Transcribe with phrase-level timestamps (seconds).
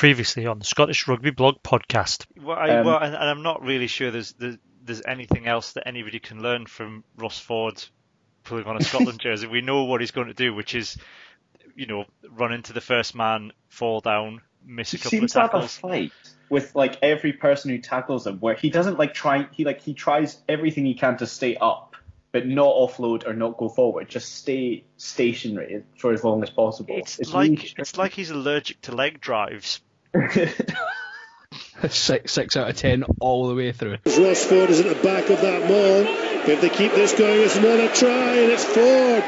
[0.00, 2.24] Previously on the Scottish Rugby Blog podcast.
[2.40, 5.72] Well, I, um, well and, and, I'm not really sure there's, there's, there's anything else
[5.72, 7.84] that anybody can learn from Ross Ford
[8.42, 9.46] pulling on a Scotland jersey.
[9.46, 10.96] We know what he's going to do, which is,
[11.76, 15.76] you know, run into the first man, fall down, miss a couple seems of tackles.
[15.76, 15.80] tackles.
[15.80, 16.12] To have a fight
[16.48, 19.48] with like every person who tackles him, where he doesn't like try.
[19.52, 21.94] He like he tries everything he can to stay up,
[22.32, 24.08] but not offload or not go forward.
[24.08, 26.96] Just stay stationary for as long as possible.
[26.96, 29.82] It's, it's like really it's like he's allergic to leg drives.
[31.88, 33.96] six, six out of ten all the way through.
[34.06, 36.04] Ross Ford is at the back of that maul.
[36.48, 39.24] If they keep this going, it's another try, and it's Ford.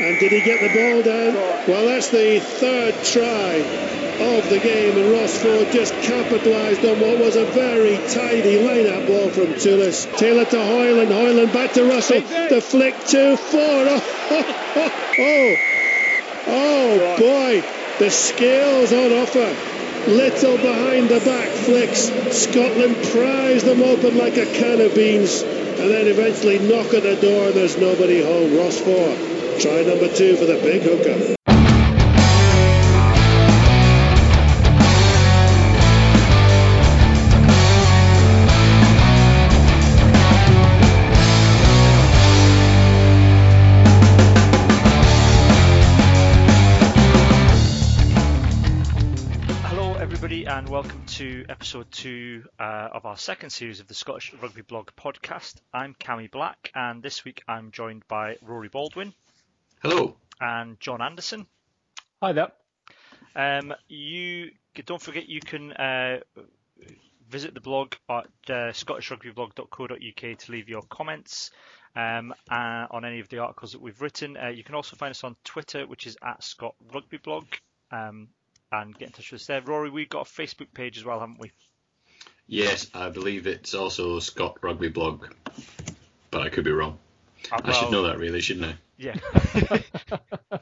[0.00, 1.34] And did he get the ball down?
[1.68, 7.18] Well, that's the third try of the game, and Ross Ford just capitalised on what
[7.18, 10.06] was a very tidy line-out ball from Toolis.
[10.18, 12.20] Taylor to Hoyland, Hoyland back to Russell.
[12.20, 14.02] The flick to Ford.
[14.32, 14.86] Oh,
[15.18, 15.56] oh,
[16.46, 17.62] oh, oh boy,
[17.98, 19.69] the skills on offer.
[20.06, 22.10] Little behind the back flicks.
[22.36, 27.16] Scotland pries them open like a can of beans and then eventually knock at the
[27.16, 28.56] door and there's nobody home.
[28.56, 29.18] Ross Ford.
[29.60, 31.39] Try number two for the big hooker.
[51.20, 55.56] To episode two uh, of our second series of the Scottish Rugby Blog podcast.
[55.70, 59.12] I'm Cammy Black, and this week I'm joined by Rory Baldwin.
[59.82, 60.16] Hello.
[60.40, 61.46] And John Anderson.
[62.22, 62.52] Hi there.
[63.36, 64.52] Um, you
[64.86, 66.20] don't forget you can uh,
[67.28, 71.50] visit the blog at uh, scottishrugbyblog.co.uk to leave your comments
[71.96, 74.38] um, uh, on any of the articles that we've written.
[74.38, 77.44] Uh, you can also find us on Twitter, which is at Scott Rugby Blog.
[77.92, 78.28] Um,
[78.72, 79.60] and get in touch with us there.
[79.62, 81.52] Rory, we've got a Facebook page as well, haven't we?
[82.46, 85.26] Yes, I believe it's also Scott Rugby Blog,
[86.30, 86.98] but I could be wrong.
[87.50, 88.74] Uh, well, I should know that really, shouldn't I?
[88.98, 89.16] Yeah.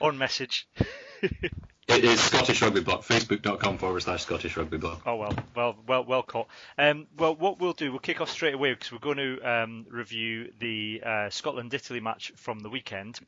[0.00, 0.66] On message.
[1.22, 5.00] it is Scottish Rugby Blog, facebook.com forward slash Scottish Rugby Blog.
[5.04, 6.48] Oh, well, well, well, well caught.
[6.78, 9.86] Um, well, what we'll do, we'll kick off straight away because we're going to um,
[9.90, 13.20] review the uh, Scotland Italy match from the weekend.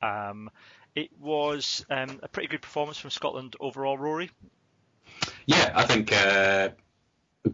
[0.00, 0.50] Um,
[0.94, 4.30] it was um, a pretty good performance from Scotland overall, Rory.
[5.46, 6.70] Yeah, I think uh,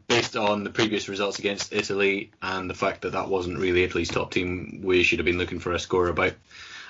[0.07, 4.11] based on the previous results against Italy and the fact that that wasn't really Italy's
[4.11, 6.35] top team, we should have been looking for a score about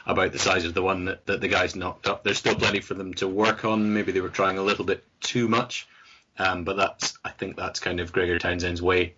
[0.07, 2.25] about the size of the one that, that the guys knocked up.
[2.25, 3.93] There's still plenty for them to work on.
[3.93, 5.87] Maybe they were trying a little bit too much,
[6.39, 9.15] um, but that's I think that's kind of Gregor Townsend's way.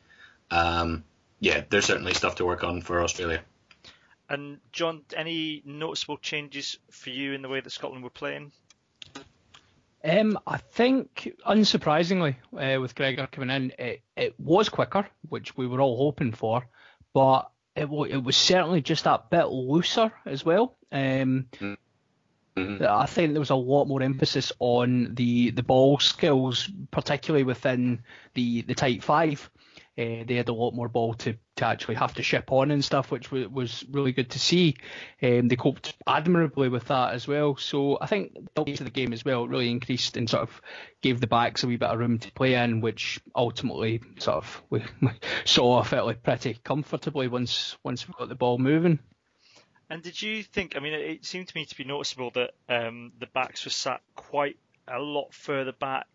[0.50, 1.04] Um,
[1.38, 3.40] yeah, there's certainly stuff to work on for Australia.
[4.30, 8.52] And John, any noticeable changes for you in the way that Scotland were playing?
[10.04, 15.66] Um, I think, unsurprisingly, uh, with Gregor coming in, it, it was quicker, which we
[15.66, 16.64] were all hoping for,
[17.12, 20.76] but it, it was certainly just that bit looser as well.
[20.92, 22.84] Um, mm-hmm.
[22.88, 28.02] I think there was a lot more emphasis on the, the ball skills, particularly within
[28.34, 29.50] the, the tight five.
[30.00, 32.82] Uh, they had a lot more ball to, to actually have to ship on and
[32.82, 34.76] stuff, which w- was really good to see.
[35.22, 37.56] Um, they coped admirably with that as well.
[37.58, 40.62] So I think the pace of the game as well really increased and sort of
[41.02, 44.62] gave the backs a wee bit of room to play in, which ultimately sort of
[44.70, 44.82] we
[45.44, 49.00] saw fairly pretty comfortably once once we got the ball moving.
[49.90, 50.76] And did you think?
[50.76, 54.00] I mean, it seemed to me to be noticeable that um, the backs were sat
[54.14, 54.56] quite
[54.88, 56.06] a lot further back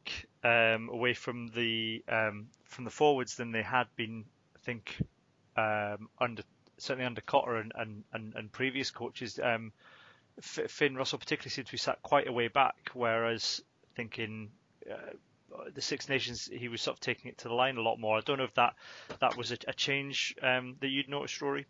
[0.45, 4.25] um, away from the um, from the forwards than they had been,
[4.55, 4.95] I think,
[5.57, 6.43] um, under
[6.77, 9.39] certainly under Cotter and, and, and, and previous coaches.
[9.41, 9.71] Um,
[10.39, 14.49] Finn Russell particularly seemed to be sat quite a way back, whereas I think in
[14.91, 14.95] uh,
[15.73, 18.17] the Six Nations he was sort of taking it to the line a lot more.
[18.17, 18.75] I don't know if that
[19.19, 21.65] that was a, a change um, that you'd noticed, Rory.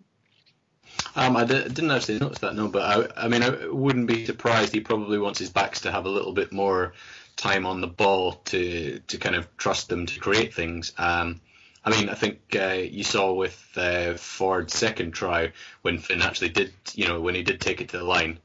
[1.16, 2.68] Um, I didn't actually notice that, no.
[2.68, 2.82] But
[3.18, 4.74] I, I mean, I wouldn't be surprised.
[4.74, 6.94] He probably wants his backs to have a little bit more
[7.36, 10.94] time on the ball to to kind of trust them to create things.
[10.98, 11.42] Um,
[11.84, 15.52] I mean, I think uh, you saw with uh, Ford's second try
[15.84, 18.40] when Finn actually did, you know, when he did take it to the line.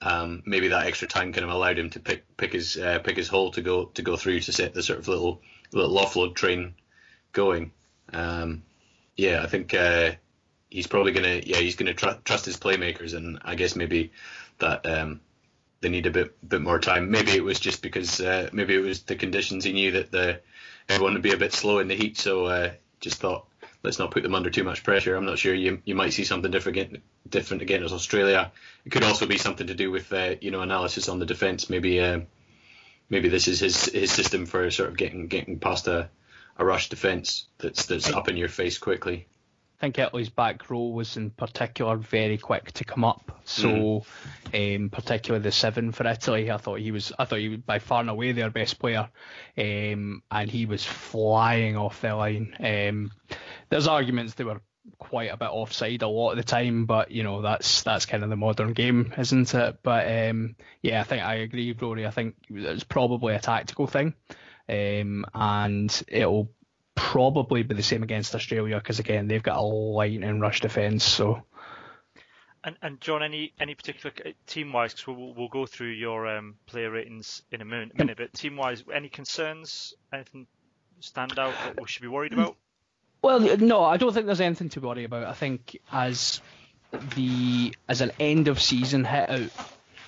[0.00, 3.16] Um, maybe that extra time kind of allowed him to pick pick his uh, pick
[3.16, 5.40] his hole to go to go through to set the sort of little
[5.72, 6.74] little offload train
[7.32, 7.72] going.
[8.12, 8.62] Um,
[9.16, 10.12] yeah, I think uh,
[10.68, 14.12] he's probably gonna yeah he's gonna tr- trust his playmakers, and I guess maybe
[14.58, 15.20] that um,
[15.86, 17.12] they need a bit bit more time.
[17.12, 19.62] Maybe it was just because uh, maybe it was the conditions.
[19.62, 20.40] He knew that the
[20.88, 23.46] everyone would be a bit slow in the heat, so uh, just thought
[23.84, 25.14] let's not put them under too much pressure.
[25.14, 28.50] I'm not sure you you might see something different different again as Australia.
[28.84, 31.70] It could also be something to do with uh, you know analysis on the defence.
[31.70, 32.22] Maybe uh,
[33.08, 36.08] maybe this is his his system for sort of getting getting past a,
[36.58, 39.28] a rush defence that's that's up in your face quickly.
[39.76, 43.42] I think Italy's back row was in particular very quick to come up.
[43.44, 44.06] So,
[44.54, 47.78] um, particularly the seven for Italy, I thought he was, I thought he was by
[47.78, 49.10] far and away their best player,
[49.58, 52.56] um, and he was flying off the line.
[52.58, 53.10] Um,
[53.68, 54.62] there's arguments they were
[54.98, 58.24] quite a bit offside a lot of the time, but you know that's that's kind
[58.24, 59.78] of the modern game, isn't it?
[59.82, 62.06] But um, yeah, I think I agree, Rory.
[62.06, 64.14] I think it's probably a tactical thing,
[64.68, 66.50] um, and it'll
[66.96, 71.04] probably be the same against Australia because again they've got a lightning rush defence.
[71.04, 71.42] So
[72.64, 74.12] And, and John, any any particular
[74.48, 78.16] team wise, because we'll, we'll go through your um, player ratings in a minute, minute
[78.18, 80.48] but team wise, any concerns, anything
[80.98, 82.56] stand out that we should be worried about?
[83.22, 85.24] Well, no, I don't think there's anything to worry about.
[85.24, 86.40] I think as
[87.14, 89.50] the as an end of season hit out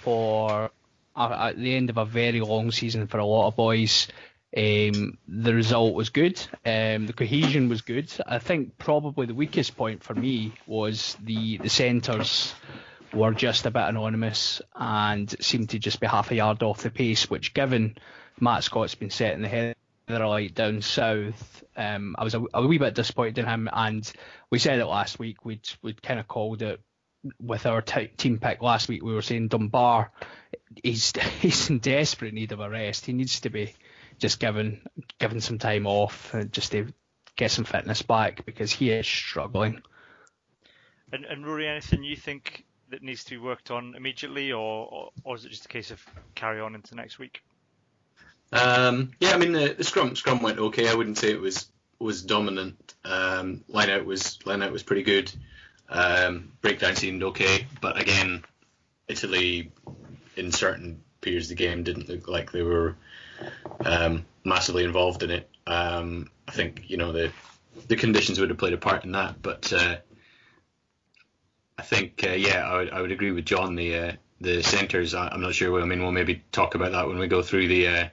[0.02, 0.70] for
[1.14, 4.08] uh, at the end of a very long season for a lot of boys,
[4.56, 6.40] um, the result was good.
[6.64, 8.10] Um, the cohesion was good.
[8.26, 12.54] I think probably the weakest point for me was the the centres
[13.12, 16.90] were just a bit anonymous and seemed to just be half a yard off the
[16.90, 17.96] pace, which given
[18.40, 19.76] Matt Scott's been setting the head
[20.08, 21.64] light down south.
[21.76, 24.10] Um, I was a, a, wee bit disappointed in him, and
[24.50, 25.44] we said it last week.
[25.44, 26.80] We'd we'd kind of called it
[27.40, 29.02] with our t- team pick last week.
[29.02, 30.10] We were saying Dunbar,
[30.82, 33.04] he's he's in desperate need of a rest.
[33.06, 33.74] He needs to be
[34.18, 34.80] just given
[35.18, 36.92] given some time off, just to
[37.36, 39.80] get some fitness back because he is struggling.
[41.12, 45.10] And, and Rory, anything you think that needs to be worked on immediately, or, or,
[45.24, 46.04] or is it just a case of
[46.34, 47.42] carry on into next week?
[48.52, 50.88] Um, yeah, I mean the, the, scrum scrum went okay.
[50.88, 51.66] I wouldn't say it was
[51.98, 52.94] was dominant.
[53.04, 55.30] Um, line out was line out was pretty good.
[55.88, 58.44] Um, breakdown seemed okay, but again,
[59.06, 59.72] Italy
[60.36, 62.96] in certain periods of the game didn't look like they were
[63.84, 65.48] um, massively involved in it.
[65.66, 67.32] Um, I think you know the
[67.86, 69.96] the conditions would have played a part in that, but uh,
[71.76, 73.76] I think uh, yeah, I would, I would agree with John.
[73.76, 75.80] The uh, the centres, I'm not sure.
[75.80, 78.08] I mean, we'll maybe talk about that when we go through the uh,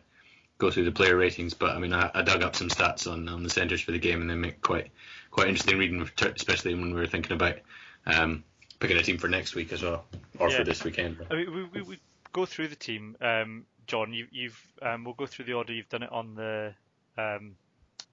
[0.58, 1.54] go through the player ratings.
[1.54, 4.00] But I mean, I, I dug up some stats on, on the centres for the
[4.00, 4.92] game, and they make quite
[5.32, 7.58] quite interesting reading, especially when we were thinking about
[8.06, 8.44] um,
[8.80, 10.06] picking a team for next week as well,
[10.40, 10.58] or yeah.
[10.58, 11.18] for this weekend.
[11.30, 12.00] I mean, we, we, we
[12.36, 13.16] go through the team.
[13.22, 16.74] Um, John, you, you've um, we'll go through the order you've done it on the
[17.18, 17.56] um,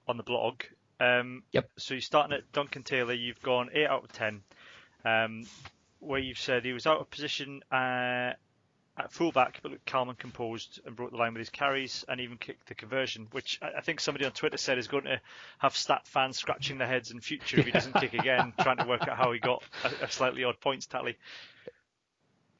[0.07, 0.61] on the blog.
[0.99, 1.69] Um, yep.
[1.77, 3.13] So you're starting at Duncan Taylor.
[3.13, 4.41] You've gone eight out of ten,
[5.03, 5.43] um,
[5.99, 8.31] where you've said he was out of position uh,
[8.97, 12.21] at fullback, but looked calm and composed and broke the line with his carries and
[12.21, 15.19] even kicked the conversion, which I think somebody on Twitter said is going to
[15.57, 18.85] have stat fans scratching their heads in future if he doesn't kick again, trying to
[18.85, 19.63] work out how he got
[20.01, 21.17] a slightly odd points tally.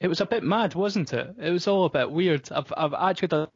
[0.03, 1.33] It was a bit mad, wasn't it?
[1.39, 2.51] It was all a bit weird.
[2.51, 3.47] I've I've actually done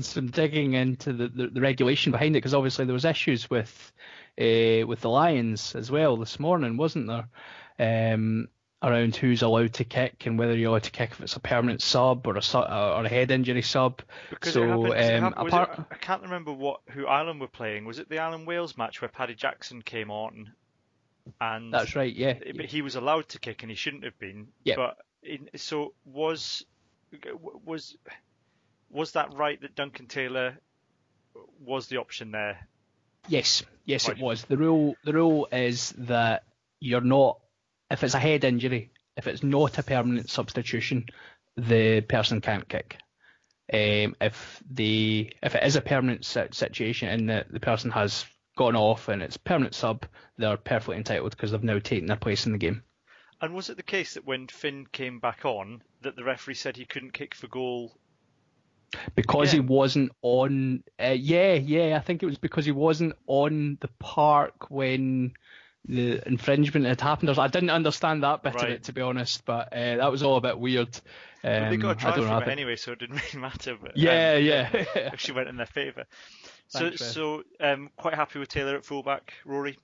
[0.00, 3.92] some digging into the, the, the regulation behind it because obviously there was issues with
[4.40, 7.28] uh, with the Lions as well this morning, wasn't there?
[7.78, 8.48] Um,
[8.82, 11.82] around who's allowed to kick and whether you're allowed to kick if it's a permanent
[11.82, 14.00] sub or a or a head injury sub.
[14.30, 15.78] Because so happened, um, apart...
[15.78, 17.84] it, I can't remember what who Ireland were playing.
[17.84, 20.50] Was it the Ireland Wales match where Paddy Jackson came on?
[21.42, 22.38] And that's right, yeah.
[22.56, 24.48] But he was allowed to kick and he shouldn't have been.
[24.62, 24.76] Yeah.
[24.76, 26.64] But in, so was
[27.64, 27.96] was
[28.90, 30.58] was that right that Duncan Taylor
[31.64, 32.68] was the option there?
[33.28, 34.16] Yes, yes, right.
[34.16, 34.44] it was.
[34.44, 36.44] The rule the rule is that
[36.80, 37.38] you're not
[37.90, 41.06] if it's a head injury, if it's not a permanent substitution,
[41.56, 42.98] the person can't kick.
[43.72, 48.26] Um, if the if it is a permanent situation and the, the person has
[48.56, 52.46] gone off and it's permanent sub, they're perfectly entitled because they've now taken their place
[52.46, 52.82] in the game.
[53.40, 56.76] And was it the case that when Finn came back on, that the referee said
[56.76, 57.96] he couldn't kick for goal?
[59.14, 59.66] Because again?
[59.66, 60.84] he wasn't on.
[61.02, 65.34] Uh, yeah, yeah, I think it was because he wasn't on the park when
[65.86, 67.30] the infringement had happened.
[67.30, 68.64] I didn't understand that bit right.
[68.64, 70.96] of it to be honest, but uh, that was all a bit weird.
[71.42, 73.76] Um, they got a um, try from know, it anyway, so it didn't really matter.
[73.80, 74.68] But, yeah, um, yeah.
[75.12, 76.04] if she went in their favour.
[76.68, 79.78] So, so um, quite happy with Taylor at fullback, Rory.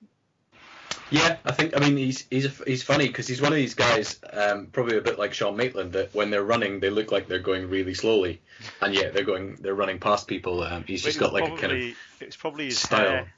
[1.11, 1.77] Yeah, I think.
[1.77, 4.97] I mean, he's he's a, he's funny because he's one of these guys, um, probably
[4.97, 7.95] a bit like Sean Maitland, that when they're running, they look like they're going really
[7.95, 8.41] slowly,
[8.81, 10.63] and yet they're going, they're running past people.
[10.63, 13.09] Um, he's just got like probably, a kind of it's probably his style.
[13.11, 13.33] Hair.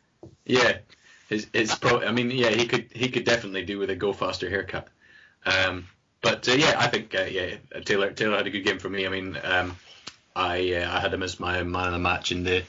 [0.45, 0.79] Yeah,
[1.31, 2.01] it's, it's pro.
[2.03, 4.89] I mean, yeah, he could he could definitely do with a go faster haircut.
[5.47, 5.89] Um,
[6.21, 9.07] but uh, yeah, I think uh, yeah, Taylor Taylor had a good game for me.
[9.07, 9.77] I mean, um,
[10.37, 12.65] I uh, I had him as my man of the match in the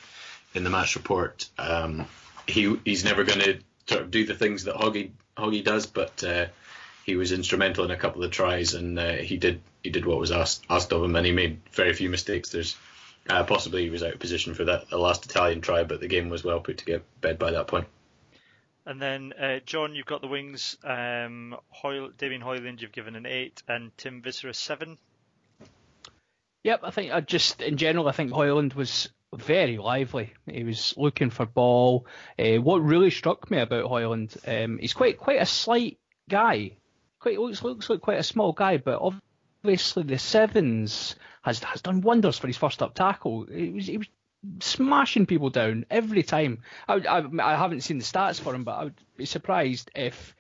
[0.54, 1.50] in the match report.
[1.58, 2.06] Um,
[2.48, 6.24] he he's never going to sort of do the things that Hoggy Hoggy does, but
[6.24, 6.48] uh,
[7.06, 10.20] he was instrumental in a couple of tries, and uh, he did he did what
[10.20, 12.50] was asked asked of him, and he made very few mistakes.
[12.50, 12.76] There's
[13.30, 16.08] Uh, possibly he was out of position for that the last Italian try, but the
[16.08, 17.88] game was well put to bed by that point.
[18.86, 20.78] And then, uh, John, you've got the wings.
[20.84, 24.98] Um, Hoyle, Damien Hoyland, you've given an 8, and Tim Visser a 7.
[26.64, 29.10] Yep, I think I just in general, I think Hoyland was
[29.40, 30.34] very lively.
[30.46, 32.08] He was looking for ball.
[32.38, 36.00] Uh, what really struck me about Hoyland, um, he's quite quite a slight
[36.30, 36.72] guy.
[37.20, 39.02] Quite looks looks like quite a small guy, but
[39.64, 43.46] obviously the sevens has has done wonders for his first up tackle.
[43.46, 44.08] He was he was
[44.60, 46.60] smashing people down every time.
[46.88, 50.36] I, I, I haven't seen the stats for him, but I would be surprised if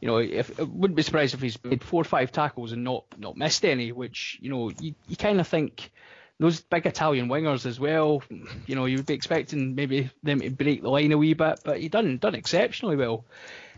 [0.00, 3.04] you know, if wouldn't be surprised if he's made four or five tackles and not
[3.18, 5.90] not missed any, which you know you, you kind of think
[6.38, 8.22] those big Italian wingers as well.
[8.66, 11.60] You know, you would be expecting maybe them to break the line a wee bit,
[11.64, 13.24] but he done done exceptionally well.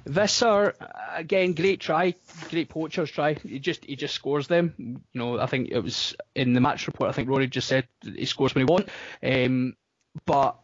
[0.06, 0.74] Visser
[1.14, 2.14] again, great try,
[2.50, 3.34] great poacher's try.
[3.34, 4.74] He just he just scores them.
[4.78, 7.10] You know, I think it was in the match report.
[7.10, 8.90] I think Rory just said he scores when he wants.
[9.22, 9.76] Um,
[10.24, 10.56] but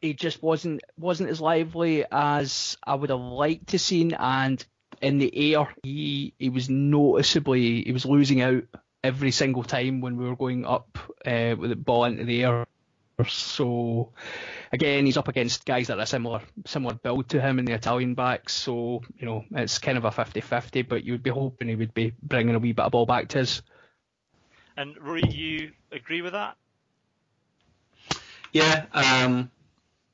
[0.00, 4.64] he just wasn't wasn't as lively as I would have liked to seen, and
[5.00, 8.64] in the air, he he was noticeably he was losing out
[9.02, 12.66] every single time when we were going up uh, with the ball into the air.
[13.28, 14.12] So
[14.72, 18.14] again, he's up against guys that are similar similar build to him in the Italian
[18.14, 18.52] backs.
[18.52, 21.94] So you know it's kind of a 50-50, but you would be hoping he would
[21.94, 23.62] be bringing a wee bit of ball back to us.
[24.76, 26.56] And Rory, you agree with that?
[28.52, 29.50] Yeah, um,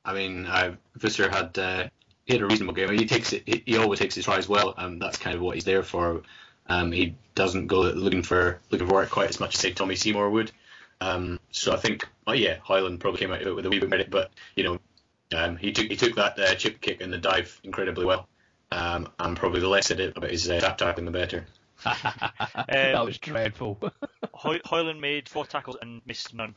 [0.05, 1.89] I mean, uh, Visser had uh,
[2.25, 2.89] he had a reasonable game.
[2.97, 3.43] He takes it.
[3.65, 6.23] He, always takes his tries well, and that's kind of what he's there for.
[6.67, 9.95] Um, he doesn't go looking for looking for work quite as much as say Tommy
[9.95, 10.51] Seymour would.
[11.01, 13.79] Um, so I think, oh yeah, Hoyland probably came out of it with a wee
[13.79, 14.79] bit of credit, but you know,
[15.35, 18.27] um, he took he took that uh, chip kick and the dive incredibly well.
[18.71, 21.45] Um, and probably the less I did about his uh, tap tackling, the better.
[21.83, 23.79] that was dreadful.
[24.33, 26.55] Hoy- Hoyland made four tackles and missed none.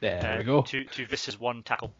[0.00, 0.62] There uh, we go.
[0.62, 1.92] Two two Visser's one tackle.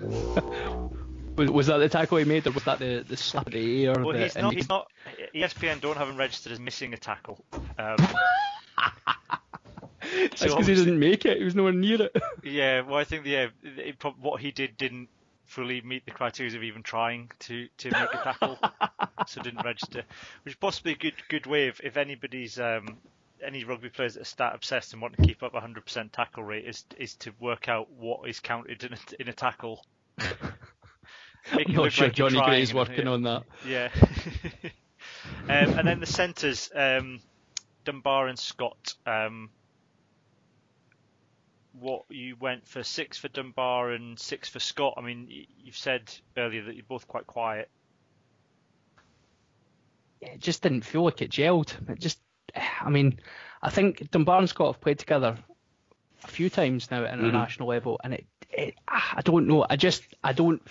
[1.36, 3.86] Was, was that the tackle he made, or was that the, the slap of the
[3.86, 3.98] air?
[3.98, 4.88] Well, he's not, he's not.
[5.34, 7.42] ESPN don't have him registered as missing a tackle.
[7.78, 7.96] Um,
[10.30, 11.38] That's because he didn't make it.
[11.38, 12.16] He was nowhere near it.
[12.42, 15.08] yeah, well, I think yeah, it, what he did didn't
[15.44, 18.58] fully meet the criteria of even trying to, to make a tackle,
[19.26, 20.02] so didn't register.
[20.44, 22.96] Which is possibly a good good way if, if anybody's um,
[23.44, 26.66] any rugby players that are stat obsessed and want to keep up 100% tackle rate
[26.66, 29.84] is is to work out what is counted in a, in a tackle.
[31.50, 33.42] I'm not sure like Johnny Gray is working on that.
[33.66, 33.88] Yeah.
[35.48, 37.20] um, and then the centres, um,
[37.84, 38.94] Dunbar and Scott.
[39.06, 39.50] Um,
[41.72, 44.94] what you went for six for Dunbar and six for Scott.
[44.96, 47.70] I mean, you've said earlier that you're both quite quiet.
[50.20, 51.74] It just didn't feel like it gelled.
[51.90, 52.20] It just,
[52.54, 53.18] I mean,
[53.60, 55.36] I think Dunbar and Scott have played together
[56.22, 57.74] a few times now at international mm-hmm.
[57.74, 59.66] level, and it, it, I don't know.
[59.68, 60.62] I just, I don't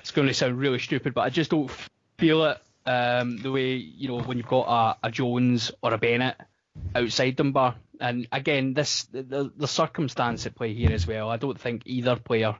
[0.00, 1.70] it's going to sound really stupid, but I just don't
[2.18, 5.98] feel it um, the way you know when you've got a, a, Jones or a
[5.98, 6.36] Bennett
[6.94, 7.76] outside Dunbar.
[8.00, 11.28] And again, this the, the circumstance at play here as well.
[11.28, 12.56] I don't think either player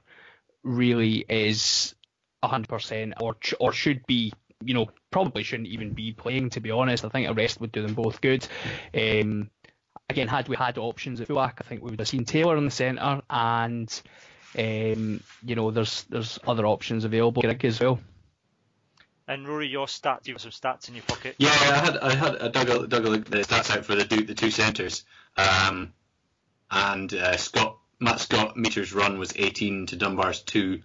[0.63, 1.95] really is
[2.43, 4.33] hundred percent or or should be.
[4.61, 6.49] You know, probably shouldn't even be playing.
[6.51, 8.45] To be honest, I think a rest would do them both good.
[8.93, 9.49] Um,
[10.09, 12.65] again, had we had options at fullback, I think we would have seen Taylor in
[12.65, 14.01] the centre and
[14.57, 17.99] um, you know, there's there's other options available Greg as well.
[19.27, 21.35] And Rory, your stats, you have some stats in your pocket.
[21.37, 23.95] Yeah, I had I had I dug a, dug a, look the stats out for
[23.95, 25.05] the the two centres,
[25.37, 25.93] um,
[26.71, 30.81] and uh, Scott Matt Scott meters run was 18 to Dunbar's two.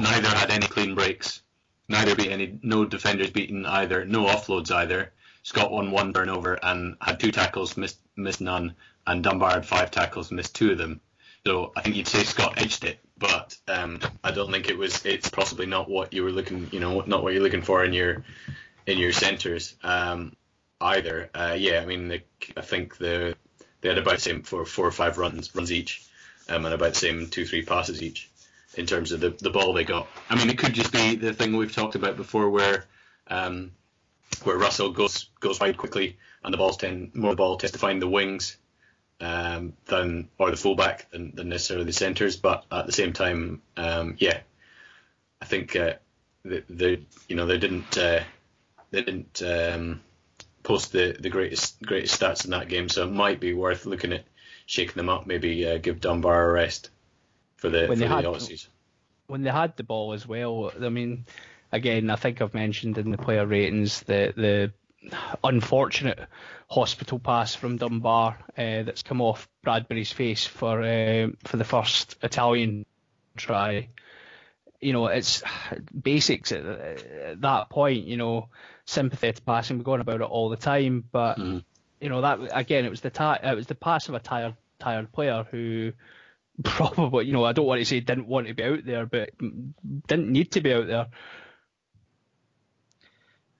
[0.00, 1.42] Neither had any clean breaks.
[1.88, 4.06] Neither beat any no defenders beaten either.
[4.06, 5.12] No offloads either.
[5.42, 9.90] Scott won one turnover and had two tackles, missed missed none, and Dunbar had five
[9.90, 11.02] tackles, missed two of them.
[11.46, 15.04] So I think you'd say Scott edged it, but um, I don't think it was.
[15.04, 17.92] It's possibly not what you were looking, you know, not what you're looking for in
[17.92, 18.24] your
[18.86, 20.34] in your centres um,
[20.80, 21.28] either.
[21.34, 22.22] Uh, yeah, I mean, the,
[22.56, 23.36] I think the
[23.82, 26.02] they had about the same for four or five runs runs each,
[26.48, 28.30] um, and about the same two three passes each
[28.76, 30.08] in terms of the the ball they got.
[30.30, 32.86] I mean, it could just be the thing we've talked about before, where
[33.28, 33.72] um,
[34.44, 37.78] where Russell goes goes wide quickly and the balls tend more the ball tends to
[37.78, 38.56] find the wings
[39.20, 42.36] um, than or the fullback than, than necessarily the centres.
[42.36, 44.40] But at the same time, um, yeah,
[45.40, 45.94] I think uh,
[46.44, 48.20] the, the you know they didn't uh,
[48.90, 50.00] they didn't um,
[50.62, 54.12] post the, the greatest greatest stats in that game, so it might be worth looking
[54.12, 54.24] at
[54.66, 55.26] shaking them up.
[55.26, 56.90] Maybe uh, give Dunbar a rest
[57.56, 58.66] for the when for the had, Aussies.
[59.26, 61.24] When they had the ball as well, I mean,
[61.72, 64.72] again, I think I've mentioned in the player ratings that the
[65.42, 66.18] unfortunate
[66.68, 72.16] hospital pass from Dunbar uh, that's come off Bradbury's face for uh, for the first
[72.22, 72.86] Italian
[73.36, 73.88] try.
[74.80, 75.42] You know, it's
[75.98, 78.06] basics at, at that point.
[78.06, 78.48] You know,
[78.84, 79.78] sympathetic passing.
[79.78, 81.64] We're going about it all the time, but Mhm.
[82.00, 84.56] you know that again, it was the ti- it was the pass of a tired
[84.78, 85.92] tired player who
[86.62, 89.30] probably, you know, I don't want to say didn't want to be out there, but
[90.06, 91.06] didn't need to be out there.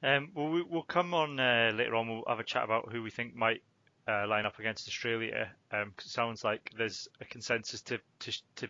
[0.04, 2.08] Um, well, we, we'll come on uh, later on.
[2.08, 3.62] We'll have a chat about who we think might
[4.06, 5.50] uh, line up against Australia.
[5.72, 8.68] Um 'cause it sounds like there's a consensus to to, to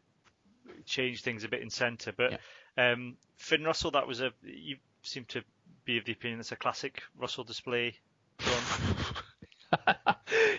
[0.86, 2.12] change things a bit in centre.
[2.16, 2.40] But
[2.78, 5.42] um, Finn Russell, that was a you seem to
[5.84, 7.96] be of the opinion it's a classic Russell display.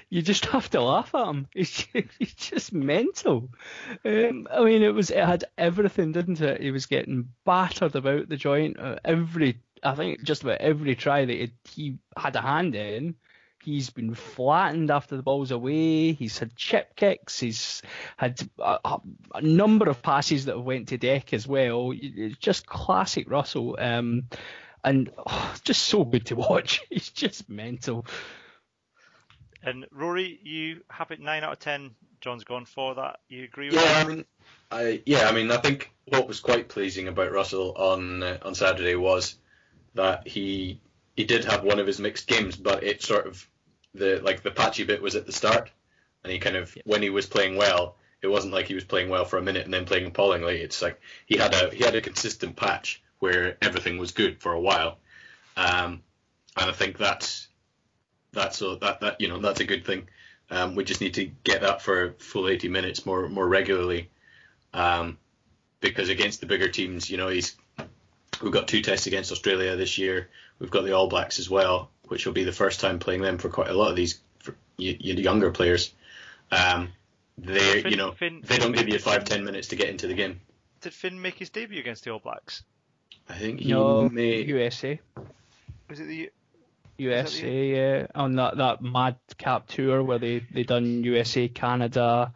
[0.10, 1.48] You just have to laugh at him.
[1.54, 3.50] He's just, he's just mental.
[4.06, 6.62] Um, I mean, it was it had everything, didn't it?
[6.62, 8.80] He was getting battered about the joint.
[8.80, 13.16] Uh, every, I think, just about every try that he, he had a hand in,
[13.64, 16.14] he's been flattened after the ball's away.
[16.14, 17.40] He's had chip kicks.
[17.40, 17.82] He's
[18.18, 18.98] had a, a,
[19.36, 21.92] a number of passes that have went to deck as well.
[21.96, 23.78] It's just classic Russell.
[23.80, 24.26] Um,
[24.84, 26.82] and oh, just so good to watch.
[26.90, 28.06] He's just mental.
[29.64, 31.96] And Rory, you have it nine out of ten.
[32.22, 33.20] John's gone for that.
[33.30, 34.06] You agree with Yeah, that?
[34.06, 34.26] I mean,
[34.72, 38.54] I yeah, I mean, I think what was quite pleasing about Russell on uh, on
[38.56, 39.36] Saturday was
[39.96, 40.80] that he
[41.16, 43.48] he did have one of his mixed games, but it sort of
[43.94, 45.72] the like the patchy bit was at the start,
[46.24, 49.10] and he kind of when he was playing well, it wasn't like he was playing
[49.10, 50.62] well for a minute and then playing appallingly.
[50.62, 54.52] It's like he had a he had a consistent patch where everything was good for
[54.52, 55.00] a while,
[55.58, 56.02] um,
[56.58, 57.48] and I think that's
[58.34, 60.08] that's a, that that you know that's a good thing.
[60.52, 64.10] Um, we just need to get that for full 80 minutes more more regularly,
[64.74, 65.18] um,
[65.80, 67.56] because against the bigger teams, you know, he's
[68.42, 70.30] we've got two tests against Australia this year.
[70.60, 73.38] We've got the All Blacks as well, which will be the first time playing them
[73.38, 75.94] for quite a lot of these for y- y- younger players.
[76.52, 76.90] Um,
[77.38, 79.76] they Finn- you know Finn- they don't Finn give you made- five ten minutes to
[79.76, 80.40] get into the game.
[80.82, 82.64] Did Finn make his debut against the All Blacks?
[83.28, 84.42] I think he No, may.
[84.44, 85.00] USA.
[85.90, 86.30] Was it the
[86.98, 92.34] USA, yeah, on that that madcap tour where they they done USA, Canada,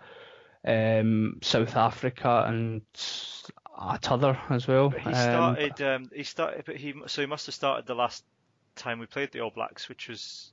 [0.66, 2.82] um, South Africa, and
[3.80, 4.90] a t'other as well.
[4.90, 5.82] But he Um, started.
[5.82, 8.24] Um, he started, but he so he must have started the last
[8.76, 10.52] time we played the All Blacks, which was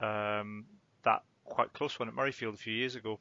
[0.00, 0.66] um,
[1.02, 3.20] that quite close one at Murrayfield a few years ago.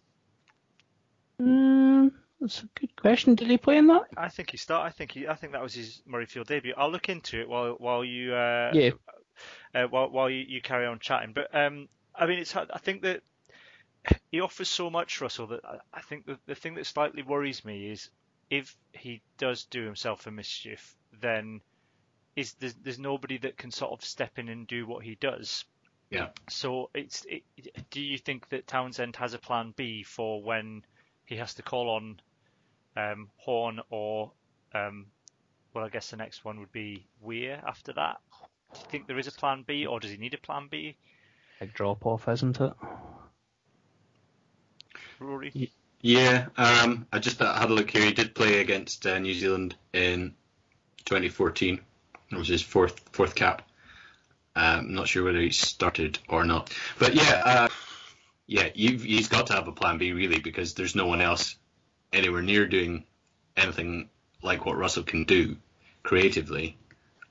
[1.42, 3.36] mm, that's a good question.
[3.36, 4.04] Did he play in that?
[4.18, 4.86] I think he started.
[4.88, 5.28] I think he.
[5.28, 6.74] I think that was his Murrayfield debut.
[6.78, 8.34] I'll look into it while while you.
[8.34, 8.92] Uh, Yeah.
[9.74, 12.56] Uh, while while you, you carry on chatting, but um, I mean, it's.
[12.56, 13.22] I think that
[14.32, 15.48] he offers so much, Russell.
[15.48, 18.12] That I, I think the the thing that slightly worries me is
[18.54, 21.62] if he does do himself a mischief, then
[22.36, 25.66] is there's, there's nobody that can sort of step in and do what he does.
[26.10, 26.30] Yeah.
[26.50, 27.26] So it's.
[27.28, 27.44] It,
[27.90, 30.84] do you think that Townsend has a plan B for when
[31.26, 32.22] he has to call on
[32.96, 34.32] um, Horne or
[34.76, 35.08] um,
[35.74, 38.18] well, I guess the next one would be Weir after that.
[38.74, 40.96] Do you think there is a plan B, or does he need a plan B,
[41.60, 42.74] Big drop off, isn't it?
[45.20, 45.72] Rory?
[46.04, 48.04] Yeah, um, I just had a look here.
[48.04, 50.36] He did play against uh, New Zealand in
[51.06, 51.80] 2014.
[52.30, 53.62] It was his fourth fourth cap.
[54.54, 57.68] Um, I'm not sure whether he started or not, but yeah, uh,
[58.48, 61.56] yeah, he's got to have a plan B really because there's no one else
[62.12, 63.06] anywhere near doing
[63.56, 64.10] anything
[64.42, 65.56] like what Russell can do
[66.04, 66.78] creatively.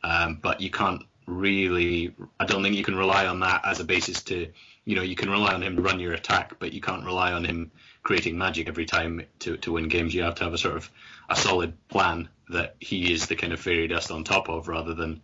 [0.02, 2.14] Um, but you can't really.
[2.40, 4.48] I don't think you can rely on that as a basis to.
[4.86, 7.32] You know, you can rely on him to run your attack, but you can't rely
[7.32, 7.70] on him
[8.02, 10.14] creating magic every time to, to win games.
[10.14, 10.90] You have to have a sort of
[11.28, 14.94] a solid plan that he is the kind of fairy dust on top of, rather
[14.94, 15.22] than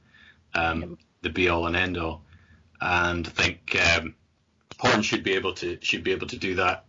[0.54, 2.22] um, the be all and end all.
[2.80, 4.14] And I think um,
[4.78, 6.84] Horne should be able to should be able to do that.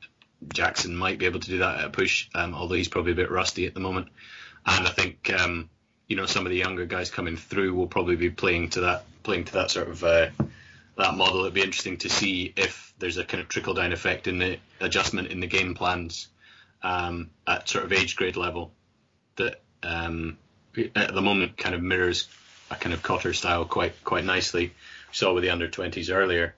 [0.54, 3.16] Jackson might be able to do that at a push, um, although he's probably a
[3.16, 4.08] bit rusty at the moment.
[4.66, 5.70] And I think um,
[6.08, 9.06] you know some of the younger guys coming through will probably be playing to that
[9.24, 10.28] playing to that sort of uh,
[11.00, 11.42] that model.
[11.42, 14.58] It'd be interesting to see if there's a kind of trickle down effect in the
[14.80, 16.28] adjustment in the game plans
[16.84, 18.72] um, at sort of age grade level
[19.38, 20.38] that um,
[20.96, 22.28] at the moment kind of mirrors
[22.72, 24.68] a kind of Cotter style quite quite nicely.
[24.68, 24.74] We
[25.14, 26.56] saw with the under 20s earlier,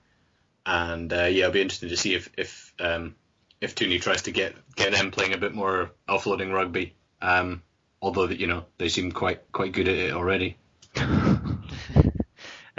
[0.65, 3.15] and uh, yeah, it'll be interesting to see if if um,
[3.61, 6.93] if Tooney tries to get get them playing a bit more offloading rugby.
[7.21, 7.61] Um,
[8.01, 10.57] although you know they seem quite quite good at it already.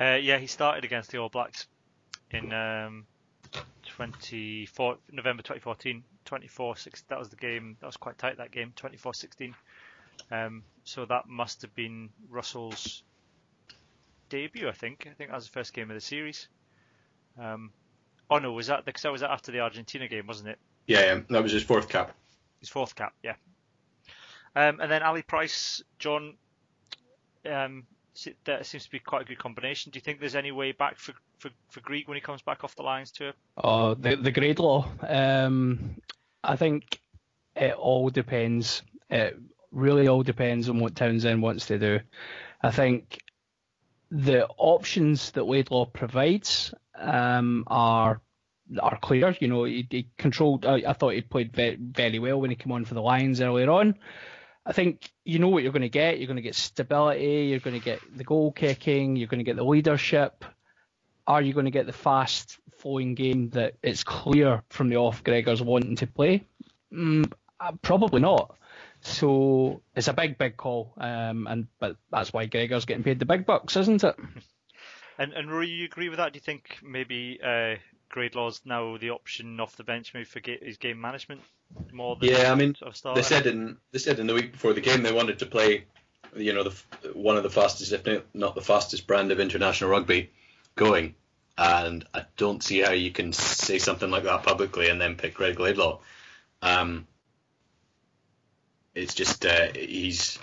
[0.03, 1.67] Uh, yeah, he started against the All Blacks
[2.33, 3.07] in um,
[3.85, 6.03] 24 November 2014.
[6.25, 7.77] 24 6 that was the game.
[7.81, 8.39] That was quite tight.
[8.39, 9.55] That game 24-16.
[10.31, 13.03] Um, so that must have been Russell's
[14.29, 14.69] debut.
[14.69, 15.07] I think.
[15.09, 16.49] I think that was the first game of the series.
[17.39, 17.71] Um,
[18.31, 20.59] oh no, was that because that was after the Argentina game, wasn't it?
[20.87, 22.13] Yeah, yeah, that was his fourth cap.
[22.61, 23.35] His fourth cap, yeah.
[24.57, 26.35] Um, and then Ali Price, John.
[28.45, 29.91] That seems to be quite a good combination.
[29.91, 32.63] Do you think there's any way back for for, for Greig when he comes back
[32.63, 33.33] off the Lions too?
[33.57, 34.87] Oh, the the grade law.
[35.07, 35.97] Um,
[36.45, 37.01] I think
[37.57, 38.83] it all depends.
[39.11, 39.39] It
[39.71, 42.01] really all depends on what Townsend wants to do.
[42.63, 43.19] I think
[44.11, 48.21] the options that Laidlaw provides um, are
[48.81, 49.35] are clear.
[49.41, 50.67] You know, he, he controlled.
[50.67, 53.71] I, I thought he played very well when he came on for the Lions earlier
[53.71, 53.95] on.
[54.65, 56.19] I think you know what you're going to get.
[56.19, 57.49] You're going to get stability.
[57.51, 59.17] You're going to get the goal kicking.
[59.17, 60.45] You're going to get the leadership.
[61.27, 65.25] Are you going to get the fast flowing game that it's clear from the off
[65.25, 66.45] Gregor's wanting to play?
[66.93, 68.57] Mm, uh, probably not.
[69.01, 73.27] So it's a big, big call, um, and but that's why Gregor's getting paid the
[73.27, 74.17] big bucks, isn't it?
[75.19, 76.33] And and Rory, you agree with that?
[76.33, 77.77] Do you think maybe uh,
[78.13, 81.41] Gradlaw's now the option off the bench maybe for ga- his game management
[81.93, 83.15] more than Yeah, I mean, sort of?
[83.15, 85.85] They said in they said in the week before the game they wanted to play,
[86.37, 86.75] you know, the
[87.15, 90.31] one of the fastest, if not- not the fastest brand of international rugby
[90.77, 91.15] going,
[91.59, 95.35] and I don't see how you can say something like that publicly and then pick
[95.35, 96.01] Greig Laidlaw.
[96.61, 97.07] Um,
[98.95, 100.39] it's just uh, he's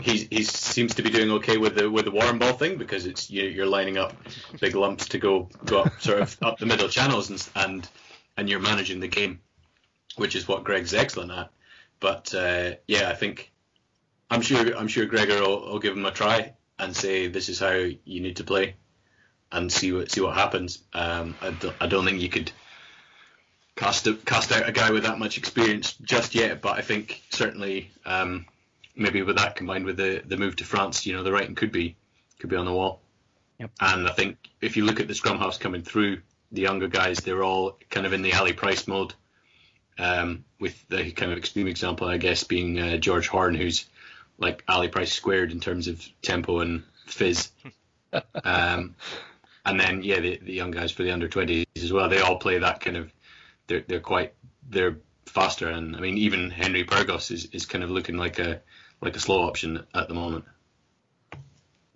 [0.00, 3.06] he's he seems to be doing okay with the with the warm ball thing because
[3.06, 4.12] it's you, you're lining up
[4.60, 7.88] big lumps to go go up sort of up the middle channels and and
[8.36, 9.40] and you're managing the game
[10.16, 11.50] which is what Greig's excellent at.
[12.00, 13.52] But uh, yeah, I think
[14.30, 17.58] I'm sure I'm sure Gregor will, will give him a try and say this is
[17.58, 18.76] how you need to play,
[19.52, 20.82] and see what see what happens.
[20.92, 22.52] Um, I, don't, I don't think you could
[23.76, 27.22] cast a, cast out a guy with that much experience just yet, but I think
[27.30, 28.46] certainly um,
[28.96, 31.72] maybe with that combined with the the move to France, you know, the writing could
[31.72, 31.96] be
[32.38, 33.00] could be on the wall.
[33.58, 33.70] Yep.
[33.80, 37.18] And I think if you look at the scrum halves coming through, the younger guys,
[37.18, 39.14] they're all kind of in the Ali Price mode
[39.98, 43.86] um, with the kind of extreme example, I guess, being uh, George Horne, who's
[44.38, 47.50] like Ali Price squared in terms of tempo and fizz.
[48.44, 48.94] um,
[49.64, 52.08] and then yeah, the, the young guys for the under 20s as well.
[52.08, 53.12] They all play that kind of.
[53.66, 54.34] They're they're quite
[54.68, 58.60] they're faster, and I mean even Henry Pyrgos is, is kind of looking like a
[59.04, 60.44] like a slow option at the moment.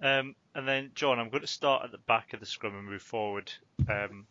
[0.00, 2.86] Um, and then, John, I'm going to start at the back of the scrum and
[2.86, 3.52] move forward,
[3.88, 4.26] um,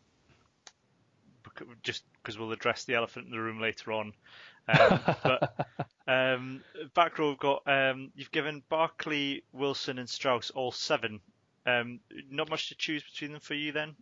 [1.82, 4.12] just because we'll address the elephant in the room later on.
[4.68, 5.68] Um, but
[6.06, 6.62] um,
[6.94, 11.20] back row, we've got um, you've given Barclay, Wilson, and Strauss all seven.
[11.66, 13.94] Um, not much to choose between them for you then.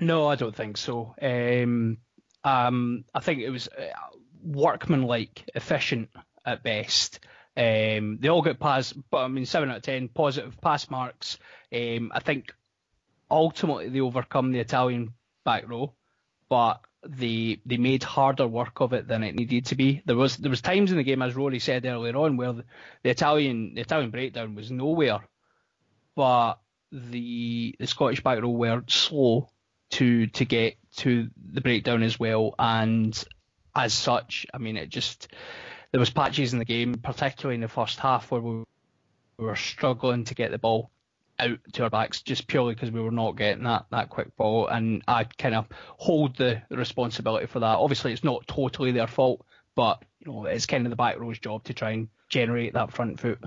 [0.00, 1.14] No, I don't think so.
[1.22, 1.98] Um,
[2.42, 3.84] um, I think it was uh,
[4.42, 6.10] workmanlike, efficient
[6.44, 7.20] at best.
[7.56, 11.38] Um, they all got pass, but I mean, seven out of ten positive pass marks.
[11.74, 12.52] Um, I think
[13.30, 15.14] ultimately they overcome the Italian
[15.44, 15.94] back row,
[16.48, 20.02] but they they made harder work of it than it needed to be.
[20.04, 22.64] There was there was times in the game, as Rory said earlier on, where the,
[23.02, 25.20] the Italian the Italian breakdown was nowhere,
[26.14, 26.56] but
[26.92, 29.48] the the Scottish back row were slow
[29.90, 33.24] to to get to the breakdown as well, and
[33.74, 35.28] as such, I mean, it just
[35.96, 38.64] there was patches in the game, particularly in the first half, where we
[39.38, 40.90] were struggling to get the ball
[41.38, 44.66] out to our backs just purely because we were not getting that, that quick ball.
[44.66, 47.78] And I kind of hold the responsibility for that.
[47.78, 51.38] Obviously, it's not totally their fault, but you know it's kind of the back row's
[51.38, 53.38] job to try and generate that front foot.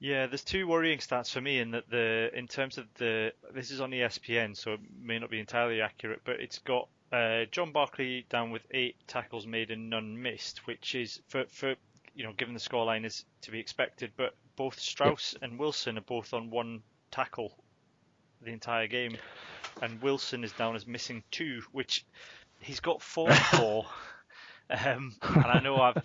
[0.00, 3.70] Yeah, there's two worrying stats for me in that the in terms of the this
[3.70, 7.72] is on ESPN, so it may not be entirely accurate, but it's got uh, John
[7.72, 11.74] Barclay down with eight tackles made and none missed, which is for for
[12.14, 14.12] you know given the scoreline is to be expected.
[14.16, 17.52] But both Strauss and Wilson are both on one tackle
[18.42, 19.16] the entire game,
[19.80, 22.04] and Wilson is down as missing two, which
[22.60, 23.86] he's got four four.
[24.70, 26.02] Um, and I know I've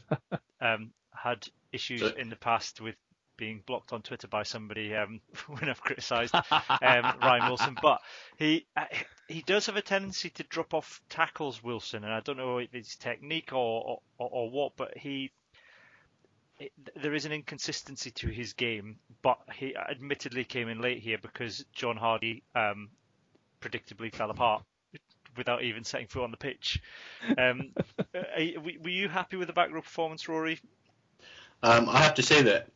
[0.59, 2.95] um, had issues So- in the past with
[3.39, 6.43] being blocked on Twitter by somebody um, when I've criticised um,
[6.81, 8.01] Ryan Wilson, but
[8.37, 8.85] he uh,
[9.27, 12.75] he does have a tendency to drop off tackles, Wilson, and I don't know if
[12.75, 15.31] it's technique or or, or what, but he.
[16.59, 21.17] It, there is an inconsistency to his game, but he admittedly came in late here
[21.17, 22.89] because John Hardie um,
[23.61, 24.63] predictably fell apart
[25.37, 26.81] without even setting foot on the pitch.
[27.37, 27.71] Um,
[28.13, 30.59] are were you happy with the back row performance, Rory?
[31.63, 32.67] Um, I have to say that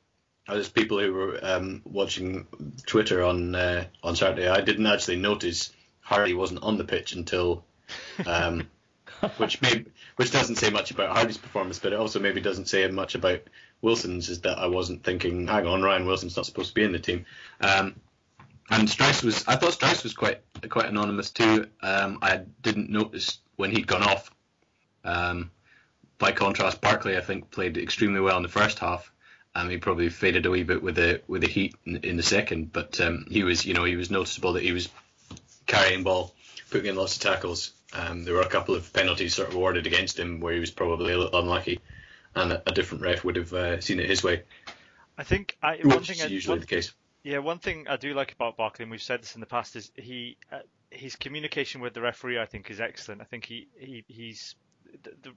[0.47, 2.47] as people who were um, watching
[2.85, 5.71] Twitter on uh, on Saturday, I didn't actually notice
[6.05, 7.63] Hardie wasn't on the pitch until,
[8.25, 8.67] um,
[9.37, 9.85] which may
[10.17, 13.41] which doesn't say much about Hardie's performance, but it also maybe doesn't say much about
[13.81, 14.29] Wilson's.
[14.29, 16.99] Is that I wasn't thinking, hang on, Ryan Wilson's not supposed to be in the
[16.99, 17.25] team.
[17.61, 17.95] Um,
[18.69, 19.47] and Strauss was.
[19.47, 21.67] I thought Strauss was quite quite anonymous too.
[21.81, 24.29] Um, I didn't notice when he'd gone off.
[25.05, 25.51] Um,
[26.17, 29.12] by contrast, Barclay I think played extremely well in the first half.
[29.55, 32.23] Um, he probably faded a wee bit with the with the heat in, in the
[32.23, 34.89] second, but um, he was you know he was noticeable that he was
[35.67, 36.33] carrying ball,
[36.71, 37.71] putting in lots of tackles.
[37.93, 40.71] Um, there were a couple of penalties sort of awarded against him where he was
[40.71, 41.79] probably a little unlucky,
[42.35, 44.41] and a, a different ref would have uh, seen it his way.
[45.17, 46.91] I think I, one Which thing is I, usually one, the case.
[47.23, 49.75] Yeah, one thing I do like about Barclay, and we've said this in the past,
[49.75, 52.39] is he uh, his communication with the referee.
[52.39, 53.21] I think is excellent.
[53.21, 54.55] I think he, he he's
[55.03, 55.31] the, the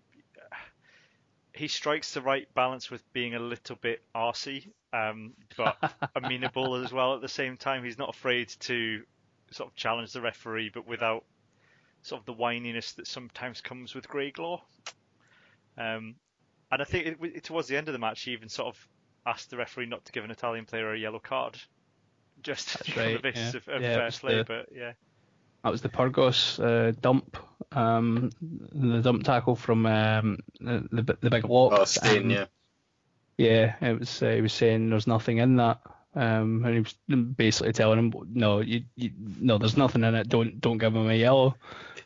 [1.57, 5.77] he strikes the right balance with being a little bit arsy, um, but
[6.17, 7.85] amenable as well at the same time.
[7.85, 9.03] He's not afraid to
[9.51, 11.25] sort of challenge the referee, but without
[12.03, 14.63] sort of the whininess that sometimes comes with Greg Law.
[15.79, 16.15] Um,
[16.71, 18.89] and I think it, it, towards the end of the match, he even sort of
[19.27, 21.59] asked the referee not to give an Italian player a yellow card,
[22.43, 23.59] just That's on the right, basis yeah.
[23.59, 24.37] of, of Yeah, fair play.
[24.39, 24.93] the- But yeah,
[25.67, 27.37] That was the Pyrgos uh, dump,
[27.73, 31.73] um, the dump tackle from um, the, the the big lock.
[31.77, 32.45] Oh, Stain, yeah.
[33.37, 34.23] Yeah, it was.
[34.23, 35.81] Uh, he was saying there's nothing in that,
[36.15, 36.95] um, and he was
[37.35, 40.29] basically telling him, no, you, you, no, there's nothing in it.
[40.29, 41.57] Don't, don't give him a yellow.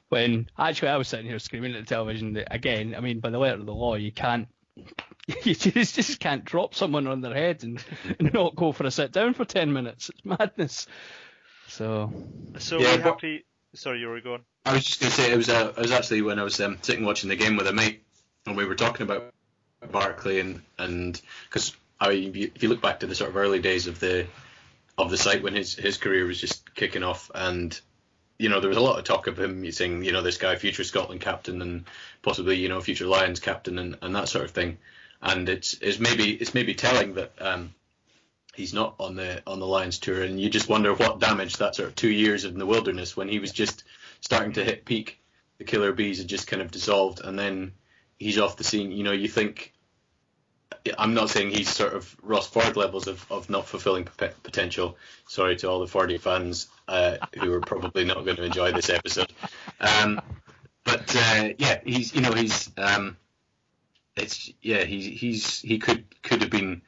[0.08, 2.94] When actually, I was sitting here screaming at the television that again.
[2.96, 4.48] I mean, by the letter of the law, you can't,
[5.44, 7.84] you just, just can't drop someone on their head and,
[8.18, 10.08] and not go for a sit down for ten minutes.
[10.08, 10.86] It's madness.
[11.68, 12.10] So
[12.58, 13.44] so Yeah, we but- happy.
[13.74, 14.44] Sorry, you were going.
[14.64, 16.60] I was just going to say it was uh, it was actually when I was
[16.60, 18.02] um, sitting watching the game with a mate,
[18.46, 19.32] and we were talking about
[19.90, 23.36] Barclay and and because I if you, if you look back to the sort of
[23.36, 24.26] early days of the
[24.98, 27.78] of the site when his his career was just kicking off, and
[28.38, 30.56] you know there was a lot of talk of him saying you know this guy
[30.56, 31.84] future Scotland captain and
[32.22, 34.78] possibly you know future Lions captain and, and that sort of thing,
[35.22, 37.32] and it's it's maybe it's maybe telling that.
[37.40, 37.74] Um,
[38.60, 41.74] He's not on the on the Lions tour, and you just wonder what damage that
[41.74, 43.84] sort of two years in the wilderness when he was just
[44.20, 45.18] starting to hit peak,
[45.58, 47.72] the killer bees had just kind of dissolved, and then
[48.18, 48.92] he's off the scene.
[48.92, 49.72] You know, you think.
[50.96, 54.96] I'm not saying he's sort of Ross Ford levels of, of not fulfilling p- potential.
[55.26, 58.88] Sorry to all the Fordy fans uh, who are probably not going to enjoy this
[58.88, 59.32] episode.
[59.80, 60.20] Um,
[60.84, 63.16] but uh, yeah, he's you know he's um,
[64.16, 66.82] it's yeah he's he's he could could have been.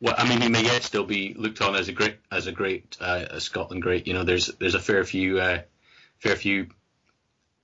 [0.00, 2.52] Well, I mean, he may yet still be looked on as a great as a
[2.52, 4.06] great uh, a Scotland great.
[4.06, 5.62] You know, there's there's a fair few uh,
[6.18, 6.68] fair few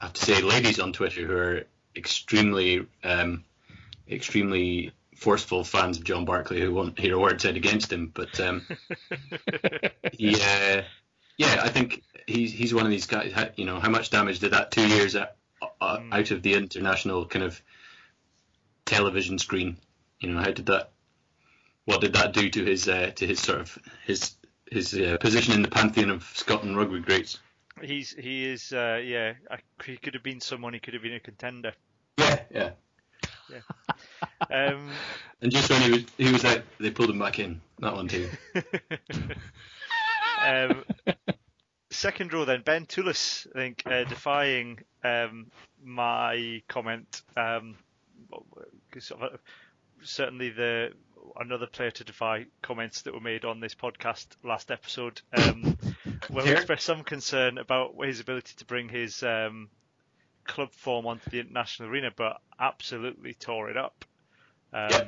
[0.00, 3.44] I have to say ladies on Twitter who are extremely um,
[4.10, 8.10] extremely forceful fans of John Barclay who won't hear a word said against him.
[8.12, 8.66] But um,
[10.12, 10.82] he, uh,
[11.36, 13.32] yeah, I think he's he's one of these guys.
[13.56, 15.32] You know, how much damage did that two years out,
[15.80, 16.12] uh, Mm.
[16.12, 17.60] out of the international kind of
[18.84, 19.76] television screen?
[20.20, 20.90] You know, how did that?
[21.84, 24.34] What did that do to his uh, to his sort of his
[24.70, 27.38] his uh, position in the pantheon of Scotland rugby greats?
[27.80, 29.34] He's he is uh, yeah.
[29.50, 30.74] I, he could have been someone.
[30.74, 31.72] He could have been a contender.
[32.18, 32.70] Yeah, yeah.
[34.50, 34.90] Um,
[35.40, 37.60] And just when he was he was out, they pulled him back in.
[37.80, 38.28] That one too.
[40.46, 40.84] um,
[41.90, 45.50] second row then, Ben Toolis, I think, uh, defying um,
[45.84, 47.22] my comment.
[47.36, 47.76] Um,
[48.90, 49.36] 'cause sort of, uh,
[50.02, 50.92] certainly the
[51.38, 55.20] another player to defy comments that were made on this podcast last episode.
[55.32, 55.76] Um,
[56.28, 59.68] where we expressed some concern about his ability to bring his um,
[60.44, 64.04] club form onto the international arena, but absolutely tore it up.
[64.72, 65.04] Um, Yeah.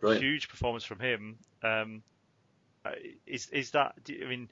[0.00, 0.24] Brilliant.
[0.24, 1.38] huge performance from him.
[1.62, 2.02] Um,
[2.84, 2.92] uh,
[3.26, 4.02] is is that?
[4.02, 4.48] Do, I mean,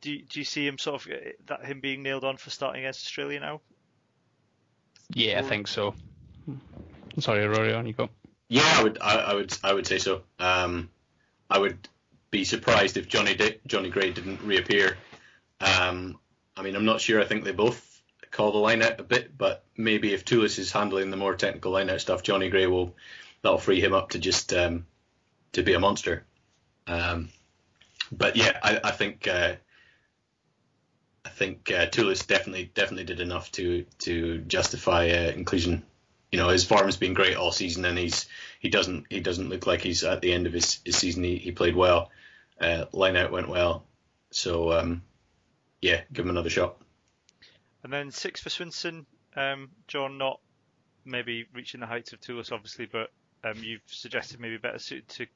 [0.00, 2.82] do do you see him sort of uh, that him being nailed on for starting
[2.82, 3.60] against Australia now?
[5.14, 5.94] yeah, I think so.
[7.18, 8.10] Sorry, Rory, on you go.
[8.48, 10.22] Yeah, I would, I, I would, I would say so.
[10.38, 10.88] Um,
[11.50, 11.88] I would
[12.30, 14.96] be surprised if Johnny Di- Johnny Gray didn't reappear.
[15.60, 16.18] Um,
[16.56, 17.20] I mean, I'm not sure.
[17.20, 17.84] I think they both
[18.30, 21.72] call the line out a bit, but maybe if Toolis is handling the more technical
[21.72, 22.94] line out stuff, Johnny Gray will
[23.42, 24.86] that'll free him up to just um,
[25.52, 26.24] to be a monster.
[26.86, 27.28] Um,
[28.10, 29.54] but yeah, I, I think uh,
[31.24, 35.82] I think uh, Toolis definitely definitely did enough to to justify uh, inclusion
[36.30, 38.26] you know his form's been great all season, and he's
[38.60, 41.24] he doesn't he doesn't look like he's at the end of his, his season.
[41.24, 42.10] He, he played well,
[42.60, 43.84] uh, line out went well,
[44.30, 45.02] so um,
[45.80, 46.76] yeah, give him another shot.
[47.82, 49.06] And then six for Swinson.
[49.36, 50.40] Um, John not
[51.04, 53.10] maybe reaching the heights of Toolis, obviously, but
[53.44, 55.26] um, you've suggested maybe better suited to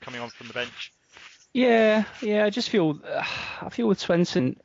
[0.00, 0.92] coming on from the bench.
[1.52, 2.44] Yeah, yeah.
[2.44, 4.56] I just feel, I feel with Swinson,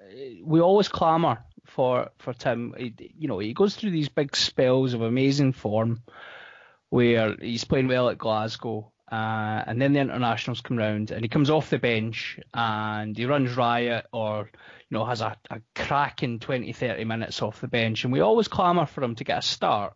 [0.43, 2.73] we always clamour for for Tim.
[2.77, 6.01] He, you know, he goes through these big spells of amazing form,
[6.89, 11.29] where he's playing well at Glasgow, uh, and then the internationals come round, and he
[11.29, 14.49] comes off the bench and he runs riot or
[14.89, 18.47] you know has a, a cracking 20, 30 minutes off the bench, and we always
[18.47, 19.93] clamour for him to get a start.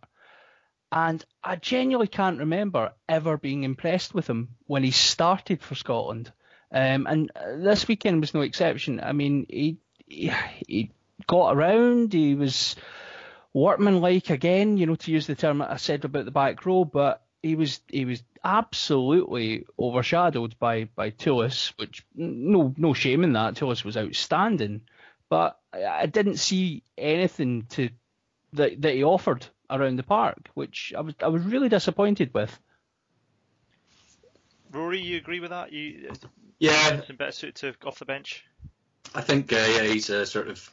[0.92, 6.32] And I genuinely can't remember ever being impressed with him when he started for Scotland.
[6.72, 9.00] Um, and this weekend was no exception.
[9.02, 10.32] I mean, he, he,
[10.66, 10.92] he
[11.26, 12.76] got around, he was
[13.54, 17.24] workmanlike again, you know, to use the term I said about the back row, but
[17.42, 23.56] he was he was absolutely overshadowed by by Toolis, which no no shame in that.
[23.56, 24.82] Toolis was outstanding,
[25.30, 27.90] but I didn't see anything to
[28.54, 32.58] that that he offered around the park, which I was I was really disappointed with.
[34.72, 35.72] Rory, you agree with that?
[35.72, 36.12] You
[36.60, 38.44] yeah, better suited to off the bench.
[39.16, 40.70] I think uh, yeah, he's a sort of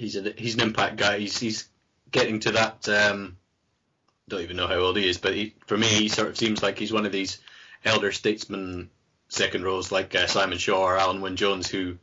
[0.00, 1.18] he's a he's an impact guy.
[1.18, 1.68] He's he's
[2.10, 2.88] getting to that.
[2.88, 3.36] Um,
[4.28, 6.62] don't even know how old he is, but he, for me, he sort of seems
[6.62, 7.40] like he's one of these
[7.84, 8.90] elder statesman
[9.28, 11.98] second rows like uh, Simon Shaw or Alun Wyn Jones, who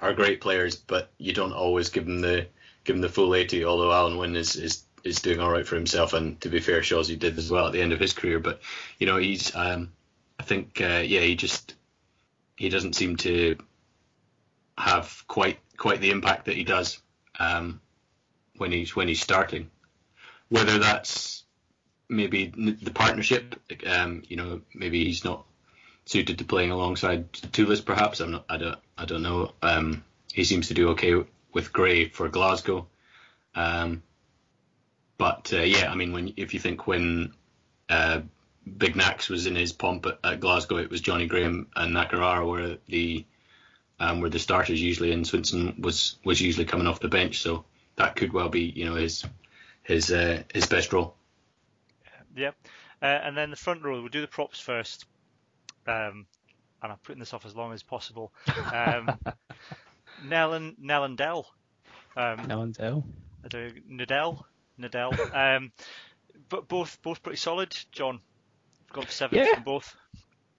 [0.00, 2.46] are great players, but you don't always give them the
[2.84, 3.64] give them the full 80.
[3.64, 6.80] Although Alan Wyn is, is is doing all right for himself, and to be fair,
[6.80, 8.40] Shawsy did as well at the end of his career.
[8.40, 8.60] But
[8.98, 9.92] you know, he's um,
[10.40, 11.74] I think uh, yeah, he just
[12.56, 13.56] he doesn't seem to
[14.78, 16.98] have quite quite the impact that he does
[17.38, 17.80] um,
[18.56, 19.70] when he's when he's starting.
[20.48, 21.44] Whether that's
[22.08, 25.44] maybe the partnership, um, you know, maybe he's not
[26.04, 27.84] suited to playing alongside Toolis.
[27.84, 28.44] Perhaps I'm not.
[28.48, 28.78] I don't.
[28.96, 29.52] I don't know.
[29.62, 31.14] Um, he seems to do okay
[31.52, 32.86] with Gray for Glasgow.
[33.54, 34.02] Um,
[35.18, 37.32] but uh, yeah, I mean, when if you think when
[37.88, 38.20] uh,
[38.76, 42.46] Big Nax was in his pomp at, at, Glasgow, it was Johnny Graham and Nakarawa
[42.46, 43.24] were the
[43.98, 47.40] um, were the starters usually, and Swinson was was usually coming off the bench.
[47.40, 47.64] So
[47.96, 49.24] that could well be, you know, his
[49.82, 51.14] his uh, his best role.
[52.34, 52.52] Yeah,
[53.00, 54.00] uh, and then the front row.
[54.00, 55.06] We'll do the props first,
[55.86, 56.26] um,
[56.82, 58.32] and I'm putting this off as long as possible.
[58.72, 59.18] Um,
[60.24, 61.46] Nel and Nel and Dell.
[62.16, 63.04] Um, Nel and Dell.
[63.44, 64.44] I don't Nadell.
[64.78, 65.56] Nadell.
[65.56, 65.72] Um,
[66.48, 67.76] but both both pretty solid.
[67.92, 68.20] John,
[68.92, 69.54] got seven yeah.
[69.54, 69.96] from both.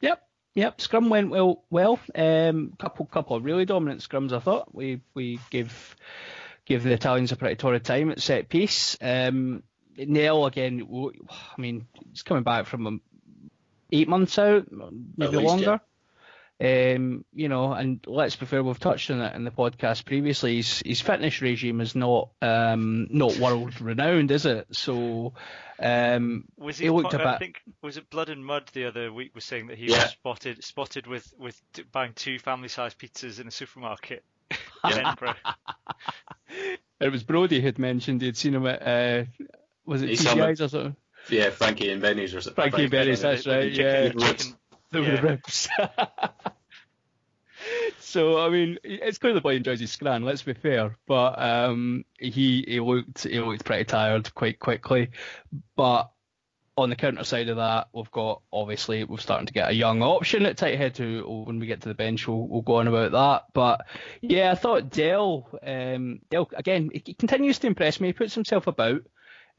[0.02, 0.28] Yep.
[0.58, 1.63] Yep, scrum went well.
[1.70, 4.34] Well, um, couple couple of really dominant scrums.
[4.34, 5.96] I thought we we give
[6.65, 8.98] give the Italians a pretty torrid time at set piece.
[9.00, 9.62] Um,
[9.96, 10.82] Nel again.
[11.30, 13.02] I mean, he's coming back from
[13.91, 14.65] eight months out,
[15.15, 15.80] maybe least, longer.
[16.60, 16.96] Yeah.
[16.96, 20.58] Um, you know, and let's be fair, we've touched on it in the podcast previously.
[20.58, 24.67] His, his fitness regime is not um, not world renowned, is it?
[24.72, 25.34] So
[25.80, 27.28] um, was he, he looked a bit.
[27.28, 30.04] I think was it Blood and Mud the other week was saying that he yeah.
[30.04, 34.58] was spotted spotted with with buying two family sized pizzas in a supermarket in
[34.93, 35.36] Edinburgh.
[37.00, 39.26] It was Brody who'd mentioned he'd seen him at uh,
[39.86, 40.96] was it TGI's or something?
[41.30, 42.56] Yeah, Frankie and Benny's or something.
[42.56, 43.72] Frankie and Benny's, that's right.
[43.72, 44.13] Yeah,
[44.91, 45.21] the yeah.
[45.21, 45.69] ribs.
[48.00, 50.23] so I mean, it's clear the boy enjoys his scran.
[50.23, 55.10] Let's be fair, but um, he he looked he looked pretty tired quite quickly.
[55.76, 56.12] But
[56.78, 60.04] on the counter side of that, we've got obviously we're starting to get a young
[60.04, 62.88] option at tight head who when we get to the bench we'll, we'll go on
[62.88, 63.45] about that.
[63.54, 63.88] But
[64.21, 68.10] yeah, I thought Dell um, Dell again he continues to impress me.
[68.10, 69.02] He puts himself about.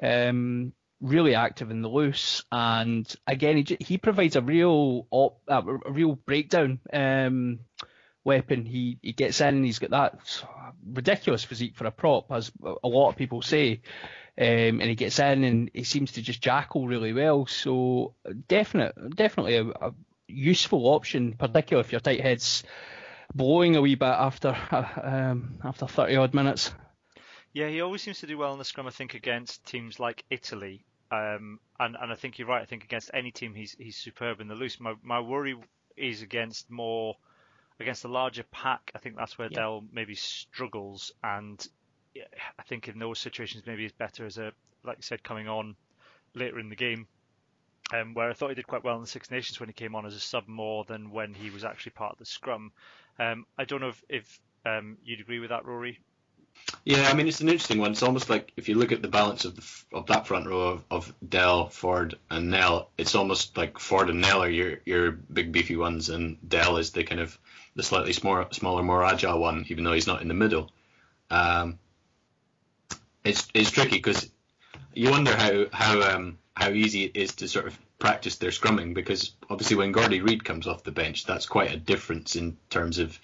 [0.01, 5.63] Um, really active in the loose, and again he he provides a real op, a
[5.91, 7.61] real breakdown um,
[8.25, 8.65] weapon.
[8.65, 10.45] He he gets in, he's got that
[10.85, 13.81] ridiculous physique for a prop, as a lot of people say,
[14.39, 17.47] um, and he gets in and he seems to just jackal really well.
[17.47, 18.15] So
[18.47, 19.95] definite, definitely a, a
[20.29, 22.63] useful option, particularly if your tight head's
[23.35, 24.57] blowing a wee bit after
[25.03, 26.73] um, after 30 odd minutes.
[27.53, 28.87] Yeah, he always seems to do well in the scrum.
[28.87, 32.63] I think against teams like Italy, um, and and I think you're right.
[32.63, 34.79] I think against any team, he's he's superb in the loose.
[34.81, 35.57] My my worry
[35.97, 37.17] is against more
[37.81, 38.91] against the larger pack.
[38.95, 39.61] I think that's where yeah.
[39.61, 41.67] Dell maybe struggles, and
[42.59, 44.53] I think in those situations maybe he's better as a
[44.85, 45.77] like you said coming on
[46.35, 47.07] later in the game.
[47.91, 49.95] Um, where I thought he did quite well in the Six Nations when he came
[49.95, 52.71] on as a sub more than when he was actually part of the scrum.
[53.19, 55.99] Um, I don't know if, if um, you'd agree with that, Rory.
[56.85, 57.93] Yeah, I mean it's an interesting one.
[57.93, 60.61] It's almost like if you look at the balance of the, of that front row
[60.61, 65.13] of, of Dell, Ford, and Nel, it's almost like Ford and Nel are your your
[65.13, 67.39] big beefy ones, and Dell is the kind of
[67.75, 70.71] the slightly smaller, smaller, more agile one, even though he's not in the middle.
[71.31, 71.79] Um,
[73.25, 74.31] it's it's tricky because
[74.95, 78.95] you wonder how how um, how easy it is to sort of practice their scrumming
[78.95, 82.99] because obviously when Gordy Reid comes off the bench, that's quite a difference in terms
[82.99, 83.19] of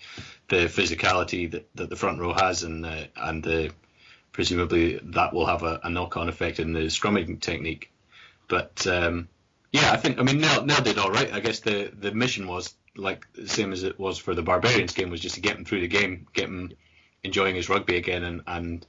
[0.49, 3.71] the physicality that, that the front row has, and the, and the
[4.33, 7.91] presumably that will have a, a knock-on effect in the scrumming technique.
[8.49, 9.29] But um,
[9.75, 11.33] Yeah, I think I mean Nel, Nel did all right.
[11.33, 14.93] I guess the the mission was like the same as it was for the Barbarians
[14.93, 16.73] game was just to get him through the game, get him
[17.25, 18.87] enjoying his rugby again, and and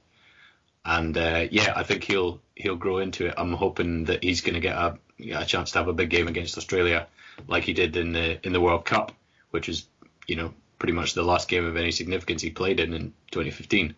[0.86, 3.34] and uh, yeah, I think he'll he'll grow into it.
[3.36, 4.98] I'm hoping that he's going to get a
[5.34, 7.08] a chance to have a big game against Australia,
[7.48, 9.12] like he did in the in the World Cup,
[9.50, 9.86] which is
[10.28, 13.94] you know pretty much the last game of any significance he played in in 2015.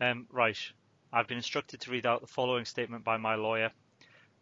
[0.00, 0.58] Um, right.
[1.12, 3.72] I've been instructed to read out the following statement by my lawyer.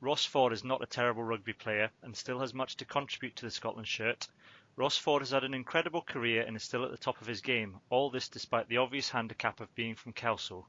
[0.02, 3.46] Ross Ford is not a terrible rugby player and still has much to contribute to
[3.46, 4.28] the Scotland shirt.
[4.78, 7.40] Ross Ford has had an incredible career and is still at the top of his
[7.40, 10.66] game, all this despite the obvious handicap of being from Kelso.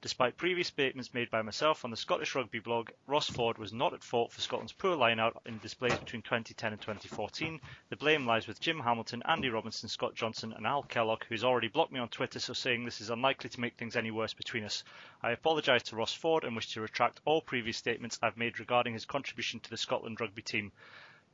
[0.00, 3.94] Despite previous statements made by myself on the Scottish Rugby blog, Ross Ford was not
[3.94, 7.60] at fault for Scotland's poor line-out in displays between 2010 and 2014.
[7.88, 11.66] The blame lies with Jim Hamilton, Andy Robinson, Scott Johnson, and Al Kellock, who's already
[11.66, 14.62] blocked me on Twitter, so saying this is unlikely to make things any worse between
[14.62, 14.84] us.
[15.20, 18.92] I apologise to Ross Ford and wish to retract all previous statements I've made regarding
[18.92, 20.70] his contribution to the Scotland rugby team.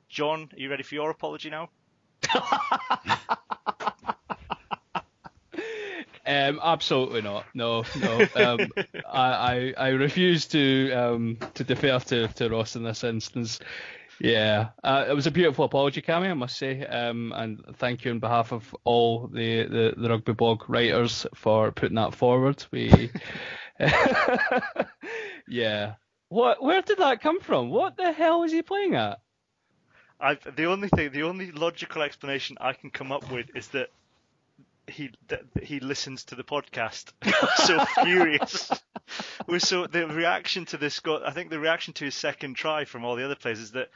[0.08, 1.68] John, are you ready for your apology now?
[6.26, 7.44] Um, absolutely not.
[7.54, 8.26] No, no.
[8.34, 8.72] Um,
[9.10, 13.60] I, I, I refuse to um, to defer to, to Ross in this instance.
[14.20, 18.12] Yeah, uh, it was a beautiful apology, Cammy, I must say, um, and thank you
[18.12, 22.64] on behalf of all the, the, the rugby blog writers for putting that forward.
[22.70, 23.10] We,
[25.48, 25.94] yeah.
[26.28, 26.62] What?
[26.62, 27.70] Where did that come from?
[27.70, 29.18] What the hell is he playing at?
[30.20, 33.90] I've, the only thing, the only logical explanation I can come up with is that
[34.86, 37.12] he that he listens to the podcast.
[37.66, 38.70] so furious.
[39.46, 41.26] We're so the reaction to this got.
[41.26, 43.90] I think the reaction to his second try from all the other players is that,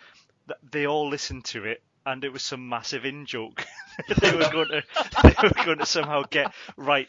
[0.47, 3.67] that they all listened to it and it was some massive in joke.
[4.21, 4.83] they were going to
[5.23, 7.09] they were going to somehow get right.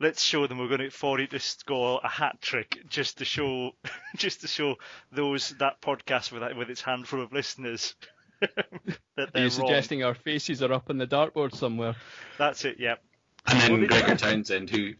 [0.00, 3.72] Let's show them we're going to Fordy to score a hat trick just to show
[4.16, 4.76] just to show
[5.12, 7.94] those that podcast with with its handful of listeners.
[8.40, 9.50] that Are they're you wrong.
[9.50, 11.96] suggesting our faces are up on the dartboard somewhere?
[12.38, 12.76] That's it.
[12.78, 13.02] Yep.
[13.46, 14.92] And then Gregor Townsend, who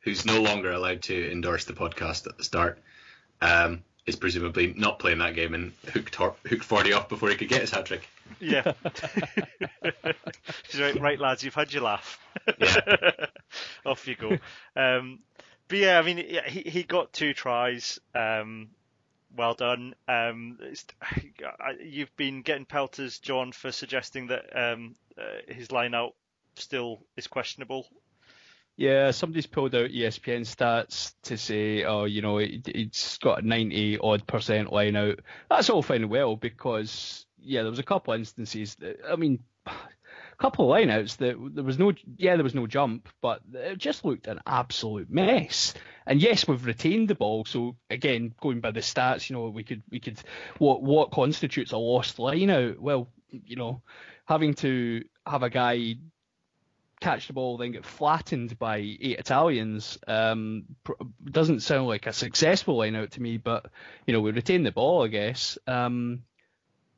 [0.00, 2.78] who's no longer allowed to endorse the podcast at the start,
[3.40, 7.36] um, is presumably not playing that game and hooked Hor- hooked Fordy off before he
[7.36, 8.08] could get his hat trick.
[8.40, 8.72] Yeah.
[10.68, 11.42] She's right, right, lads.
[11.44, 12.18] You've had your laugh.
[12.58, 13.26] Yeah.
[13.84, 14.38] Off you go.
[14.76, 15.20] Um,
[15.68, 17.98] but yeah, I mean, yeah, he he got two tries.
[18.14, 18.68] Um,
[19.36, 19.94] well done.
[20.08, 20.58] Um,
[21.84, 26.14] you've been getting pelters, John, for suggesting that um, uh, his line out
[26.56, 27.86] still is questionable.
[28.78, 33.46] Yeah, somebody's pulled out ESPN stats to say, oh, you know, he- he's got a
[33.46, 35.20] 90 odd percent line out.
[35.48, 38.74] That's all fine and well because, yeah, there was a couple instances.
[38.76, 39.38] That, I mean,
[40.38, 44.04] couple of lineouts that there was no, yeah, there was no jump, but it just
[44.04, 45.74] looked an absolute mess.
[46.06, 47.44] And yes, we've retained the ball.
[47.44, 50.18] So again, going by the stats, you know, we could, we could,
[50.58, 52.78] what, what constitutes a lost lineout?
[52.78, 53.82] Well, you know,
[54.26, 55.96] having to have a guy
[57.00, 60.92] catch the ball, then get flattened by eight Italians um, pr-
[61.24, 63.36] doesn't sound like a successful lineout to me.
[63.36, 63.66] But
[64.06, 65.58] you know, we retain the ball, I guess.
[65.66, 66.22] Um,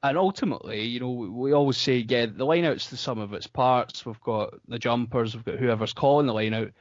[0.03, 3.33] and ultimately, you know, we, we always say, yeah, the line out's the sum of
[3.33, 4.05] its parts.
[4.07, 6.73] We've got the jumpers, we've got whoever's calling the line out.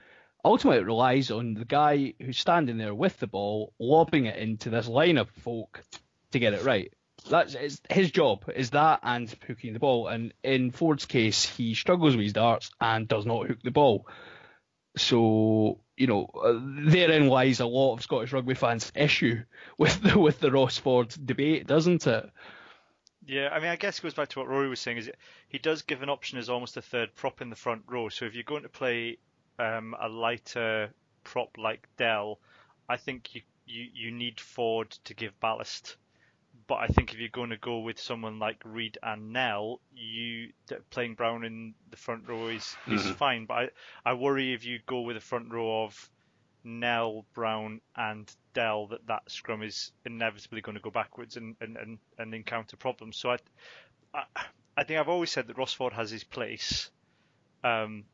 [0.46, 4.70] Ultimately, it relies on the guy who's standing there with the ball, lobbing it into
[4.70, 5.84] this line of folk
[6.32, 6.94] to get it right.
[7.30, 10.08] That's it's his job is that and hooking the ball.
[10.08, 14.08] And in Ford's case, he struggles with his darts and does not hook the ball.
[14.96, 16.60] So you know, uh,
[16.90, 19.44] therein lies a lot of Scottish rugby fans' issue
[19.78, 22.30] with the with the Ross Ford debate, doesn't it?
[23.28, 24.98] Yeah, I mean, I guess it goes back to what Rory was saying.
[24.98, 25.12] Is
[25.50, 28.08] he does give an option as almost a third prop in the front row.
[28.08, 29.18] So if you're going to play
[29.60, 30.92] um, a lighter
[31.26, 32.40] prop like Dell,
[32.88, 35.98] I think you, you you need Ford to give ballast.
[36.68, 40.52] But I think if you're going to go with someone like Reid and Nel, you
[40.90, 43.16] playing Brown in the front row is, is Mhm.
[43.16, 43.46] fine.
[43.46, 43.70] But I,
[44.12, 46.10] I worry if you go with a front row of
[46.64, 51.78] Nel, Brown, and Dell that that scrum is inevitably going to go backwards and, and,
[51.78, 53.16] and, and encounter problems.
[53.16, 53.38] So I,
[54.16, 54.24] I,
[54.76, 56.90] I think I've always said that Ross Ford has his place,
[57.64, 58.06] um,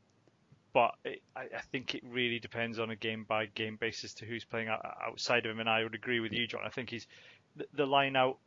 [0.74, 4.26] but it, I, I think it really depends on a game by game basis to
[4.26, 5.62] who's playing outside of him.
[5.62, 6.60] And I would agree with you, John.
[6.66, 7.08] I think he's
[7.56, 8.38] the, the line out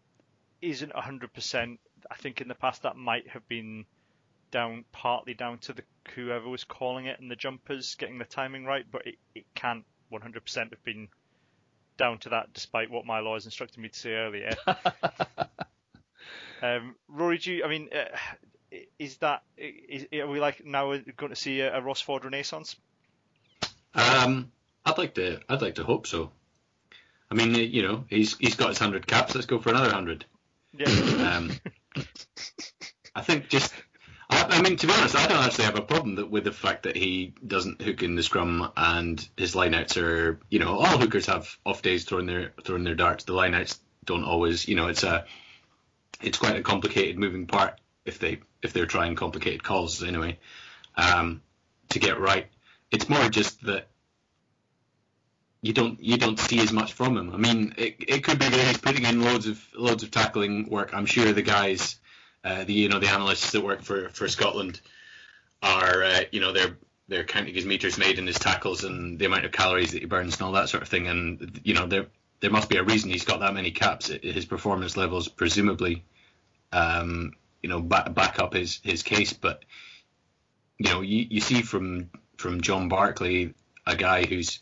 [0.60, 1.78] isn't 100%.
[2.10, 3.86] I think in the past that might have been
[4.50, 5.82] down partly down to the
[6.14, 9.86] whoever was calling it and the jumpers getting the timing right, but it, it can't
[10.12, 11.08] 100% have been
[11.96, 14.50] down to that, despite what my lawyers instructed me to say earlier.
[16.62, 18.16] um, Rory, do you, I mean, uh,
[18.98, 22.76] is that is, are we like now going to see a, a Ross Ford renaissance?
[23.94, 24.50] Um,
[24.84, 25.40] I'd like to.
[25.48, 26.30] I'd like to hope so.
[27.30, 29.34] I mean, uh, you know, he's he's got his hundred caps.
[29.34, 30.24] Let's go for another hundred.
[30.76, 30.86] Yeah.
[30.86, 31.52] Um,
[33.14, 33.72] I think just.
[34.28, 36.52] I, I mean, to be honest, I don't actually have a problem that, with the
[36.52, 40.98] fact that he doesn't hook in the scrum and his lineouts are, you know, all
[40.98, 43.24] hookers have off days throwing their throwing their darts.
[43.24, 45.26] The lineouts don't always, you know, it's a
[46.20, 50.38] it's quite a complicated moving part if they if they're trying complicated calls anyway
[50.96, 51.42] um,
[51.90, 52.46] to get right.
[52.90, 53.88] It's more just that
[55.62, 57.34] you don't you don't see as much from him.
[57.34, 60.68] I mean, it, it could be that he's putting in loads of loads of tackling
[60.68, 60.90] work.
[60.94, 61.96] I'm sure the guys,
[62.44, 64.80] uh, the you know the analysts that work for for Scotland
[65.62, 66.76] are uh, you know they're
[67.08, 70.06] they're counting his meters made and his tackles and the amount of calories that he
[70.06, 71.06] burns and all that sort of thing.
[71.06, 72.06] And you know there
[72.40, 74.08] there must be a reason he's got that many caps.
[74.08, 76.04] His performance levels presumably,
[76.72, 77.32] um,
[77.62, 79.32] you know, back, back up his his case.
[79.32, 79.64] But
[80.78, 83.54] you know, you, you see from from John Barclay
[83.86, 84.60] a guy who's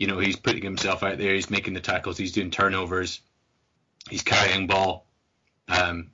[0.00, 1.34] you know, he's putting himself out there.
[1.34, 2.16] He's making the tackles.
[2.16, 3.20] He's doing turnovers.
[4.08, 5.06] He's carrying ball.
[5.68, 6.10] Um,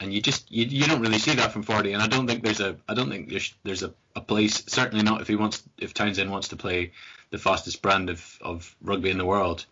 [0.00, 1.92] and you just you, you don't really see that from Fordy.
[1.92, 5.04] And I don't think there's a I don't think there's there's a, a place certainly
[5.04, 6.92] not if he wants if Townsend wants to play
[7.30, 9.66] the fastest brand of, of rugby in the world,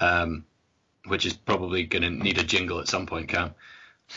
[0.00, 0.44] um,
[1.06, 3.54] which is probably going to need a jingle at some point, Cam.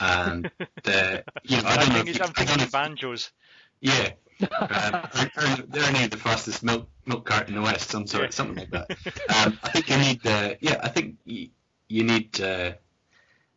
[0.01, 0.51] And
[0.85, 2.03] uh, you know I don't know.
[2.05, 3.31] If, I'm thinking banjos.
[3.79, 8.25] Yeah, um, they're, they're only the fastest milk milk cart in the west, some sort,
[8.25, 8.29] yeah.
[8.31, 8.97] something like that.
[9.45, 11.49] Um, I think you need, uh, yeah, I think you,
[11.89, 12.73] you need uh,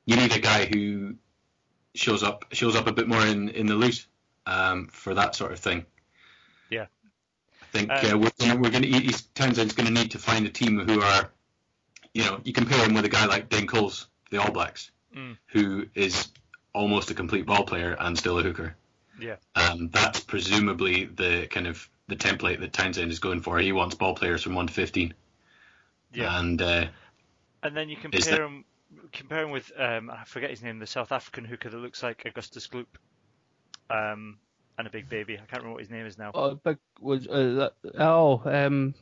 [0.05, 1.15] you need a guy who
[1.97, 4.07] shows up shows up a bit more in in the loot
[4.47, 5.87] um, for that sort of thing.
[6.71, 6.87] Yeah,
[7.63, 10.47] I think uh, um, we're gonna, we're going to Townsend's going to need to find
[10.47, 11.31] a team who are,
[12.15, 15.37] you know, you compare him with a guy like Dane Coles, the All Blacks, mm.
[15.47, 16.29] who is
[16.73, 18.77] almost a complete ball player and still a hooker.
[19.19, 19.37] Yeah.
[19.55, 23.59] Um, that's presumably the kind of the template that Townsend is going for.
[23.59, 25.15] He wants ball players from one to fifteen.
[26.13, 26.39] Yeah.
[26.39, 26.87] And uh,
[27.63, 28.41] and then you compare that...
[28.41, 28.65] him
[29.13, 32.25] compare him with um, I forget his name, the South African hooker that looks like
[32.27, 32.87] Augustus Gloop.
[33.89, 34.39] Um,
[34.79, 35.35] and a big baby.
[35.35, 36.33] I can't remember what his name is now.
[36.35, 38.95] Oh, big was uh, oh um,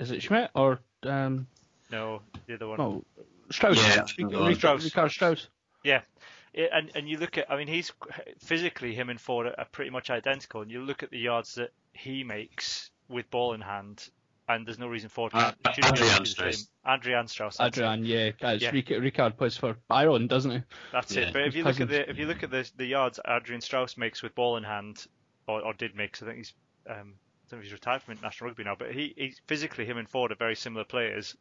[0.00, 1.46] is it Schmidt or um?
[1.90, 2.80] No, the other one.
[2.80, 3.04] Oh,
[3.50, 3.76] Strauss.
[3.76, 4.84] Yeah, Strauss.
[4.84, 5.48] Richardt Strauss.
[5.84, 6.00] Yeah,
[6.54, 7.92] and and you look at, I mean, he's
[8.40, 11.70] physically him and Ford are pretty much identical, and you look at the yards that
[11.92, 14.08] he makes with ball in hand,
[14.48, 16.68] and there's no reason Ford uh, should Adriaan Strauss.
[16.86, 17.58] Adriaan Strauss.
[17.58, 18.70] Adriaan, yeah, guys, yeah.
[18.70, 20.62] Richardt plays for Byron, doesn't he?
[20.92, 21.22] That's yeah.
[21.24, 21.32] it.
[21.32, 23.96] But if you look at the if you look at the the yards Adriaan Strauss
[23.96, 25.06] makes with ball in hand,
[25.46, 26.54] or, or did make, I think he's
[26.88, 29.84] um, I don't know if he's retired from international rugby now, but he he's physically
[29.84, 31.36] him and Ford are very similar players.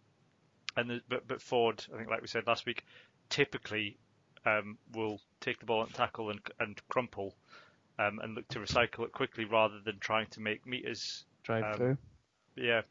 [0.75, 2.83] And the, but but Ford, I think, like we said last week,
[3.29, 3.97] typically
[4.45, 7.35] um, will take the ball and tackle and, and crumple
[7.99, 11.73] um, and look to recycle it quickly rather than trying to make meters drive um,
[11.73, 11.97] through.
[12.55, 12.81] Yeah,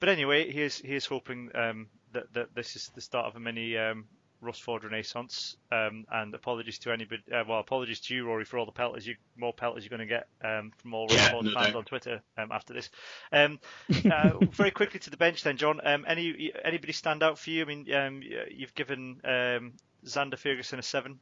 [0.00, 3.36] but anyway, he is he is hoping um, that that this is the start of
[3.36, 4.06] a mini um,
[4.44, 5.56] Ross Ford renaissance.
[5.72, 7.22] Um, and apologies to anybody.
[7.32, 10.06] Uh, well, apologies to you, Rory, for all the pelters you more pelters you're going
[10.06, 11.76] to get um, from all Ross yeah, Ford no fans doubt.
[11.76, 12.90] on Twitter um, after this.
[13.32, 13.58] Um,
[14.12, 15.80] uh, very quickly to the bench then, John.
[15.84, 17.62] Um, any anybody stand out for you?
[17.62, 19.72] I mean, um, you've given um,
[20.04, 21.18] Zander Fagerson a seven.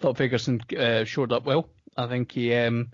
[0.00, 1.68] Thought Fagerson uh, showed up well.
[1.96, 2.54] I think he.
[2.54, 2.90] Um,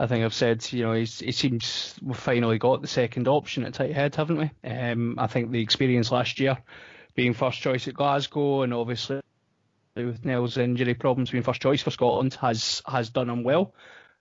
[0.00, 3.74] I think I've said, you know, he seems we've finally got the second option at
[3.74, 4.68] tight head, haven't we?
[4.68, 6.56] Um, I think the experience last year,
[7.16, 9.20] being first choice at Glasgow, and obviously
[9.96, 13.74] with Nel's injury problems being first choice for Scotland, has has done him well.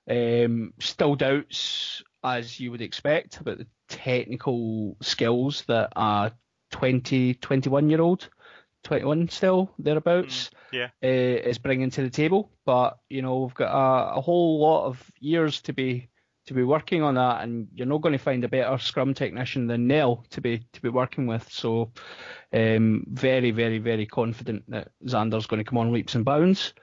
[0.10, 6.32] Um, still doubts, as you would expect, about the technical skills that a
[6.72, 8.30] 20, 21 year old
[8.88, 10.50] 21 still thereabouts.
[10.50, 12.50] Mm, yeah, uh, is bringing to the table.
[12.66, 16.10] But you know we've got a, a, whole lot of years to be
[16.48, 19.68] to be working on that, and you're not going to find a better scrum technician
[19.68, 21.48] than Nel to be to be working with.
[21.52, 21.92] So
[22.54, 26.74] um, very very very confident that Zander's going to come on leaps and bounds.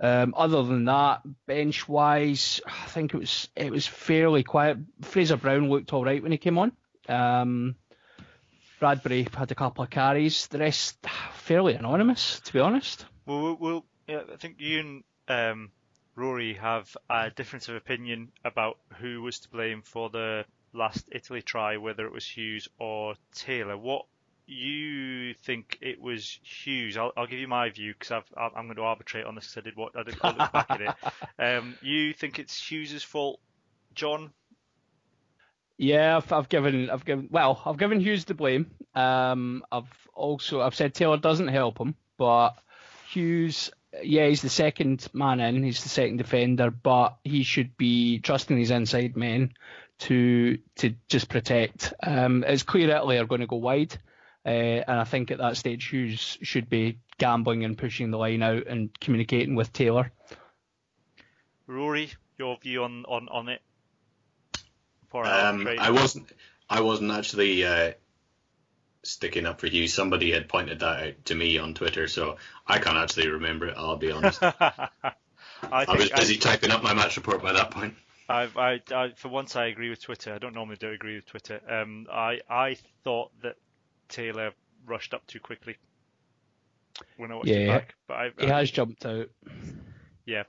[0.00, 4.78] Um, other than that, bench wise, I think it was it was fairly quiet.
[5.02, 6.72] Fraser Brown looked all right when he came on.
[7.08, 7.76] Um,
[8.84, 10.46] Bradbury had a couple of carries.
[10.48, 10.98] The rest
[11.32, 13.06] fairly anonymous, to be honest.
[13.24, 15.70] Well, yeah, I think you and um,
[16.14, 21.40] Rory have a difference of opinion about who was to blame for the last Italy
[21.40, 23.78] try, whether it was Hughes or Taylor.
[23.78, 24.04] What
[24.46, 26.98] you think it was Hughes?
[26.98, 29.64] I'll, I'll give you my view because I'm going to arbitrate on this because I
[29.64, 30.94] did what I did look back at it.
[31.38, 33.40] Um, you think it's Hughes's fault,
[33.94, 34.30] John?
[35.76, 38.70] Yeah, I've, I've, given, I've given, well, I've given Hughes the blame.
[38.94, 42.52] Um, I've also, I've said Taylor doesn't help him, but
[43.10, 43.70] Hughes,
[44.02, 48.56] yeah, he's the second man in, he's the second defender, but he should be trusting
[48.56, 49.54] his inside men
[50.00, 51.92] to to just protect.
[52.02, 53.96] Um, it's clear Italy are going to go wide,
[54.44, 58.42] uh, and I think at that stage Hughes should be gambling and pushing the line
[58.42, 60.12] out and communicating with Taylor.
[61.66, 63.62] Rory, your view on on on it?
[65.14, 66.28] For um, I wasn't.
[66.68, 67.92] I wasn't actually uh,
[69.04, 69.94] sticking up for Hughes.
[69.94, 73.74] Somebody had pointed that out to me on Twitter, so I can't actually remember it.
[73.76, 74.42] I'll be honest.
[74.42, 74.80] I,
[75.70, 77.94] I, was busy I, typing up my match report by that point.
[78.28, 80.34] I, I, I, for once, I agree with Twitter.
[80.34, 81.60] I don't normally do agree with Twitter.
[81.70, 83.54] Um, I, I thought that
[84.08, 84.50] Taylor
[84.84, 85.76] rushed up too quickly
[87.18, 89.28] when I watched yeah, it back, but I, he has jumped out.
[90.26, 90.42] Yeah,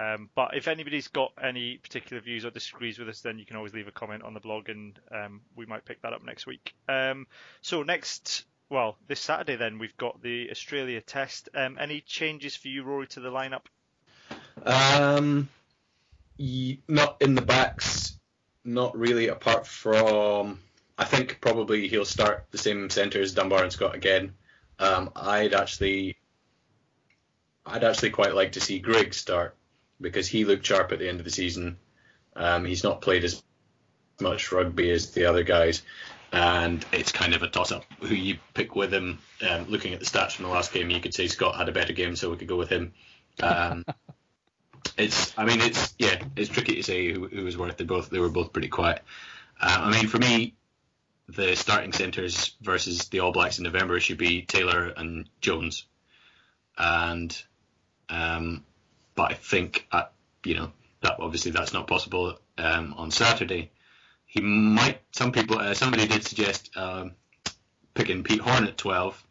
[0.00, 3.56] um, but if anybody's got any particular views or disagrees with us, then you can
[3.56, 6.46] always leave a comment on the blog, and um, we might pick that up next
[6.46, 6.74] week.
[6.88, 7.26] Um,
[7.60, 11.50] so next, well, this Saturday then we've got the Australia Test.
[11.54, 13.66] Um, any changes for you, Rory, to the lineup?
[14.64, 15.50] Um,
[16.88, 18.18] not in the backs,
[18.64, 19.28] not really.
[19.28, 20.60] Apart from,
[20.96, 24.32] I think probably he'll start the same centre as Dunbar and Scott again.
[24.78, 26.16] Um, I'd actually,
[27.66, 29.56] I'd actually quite like to see Grigg start
[30.00, 31.76] because he looked sharp at the end of the season.
[32.36, 33.42] Um, he's not played as
[34.20, 35.82] much rugby as the other guys,
[36.32, 39.18] and it's kind of a toss up who you pick with him.
[39.48, 41.72] Um, looking at the stats from the last game, you could say Scott had a
[41.72, 42.92] better game, so we could go with him.
[43.42, 43.84] Um,
[44.96, 47.76] it's, I mean, it's yeah, it's tricky to say who, who was worth.
[47.76, 49.02] They both they were both pretty quiet.
[49.60, 50.54] Uh, I mean, for me,
[51.28, 55.86] the starting centres versus the All Blacks in November should be Taylor and Jones,
[56.78, 57.36] and
[58.08, 58.64] um,
[59.20, 60.06] but I think, at, uh,
[60.44, 63.70] you know, that obviously that's not possible um, on Saturday.
[64.24, 65.02] He might.
[65.12, 67.12] Some people, uh, somebody did suggest um,
[67.92, 69.22] picking Pete Horne at 12,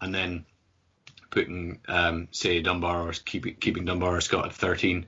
[0.00, 0.46] and then
[1.30, 5.04] putting, um, say, Dunbar or keeping, Dunbar or Scott at 13.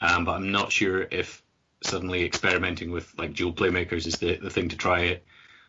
[0.00, 1.42] Um, but I'm not sure if
[1.82, 5.26] suddenly experimenting with like dual playmakers is the, the thing to try it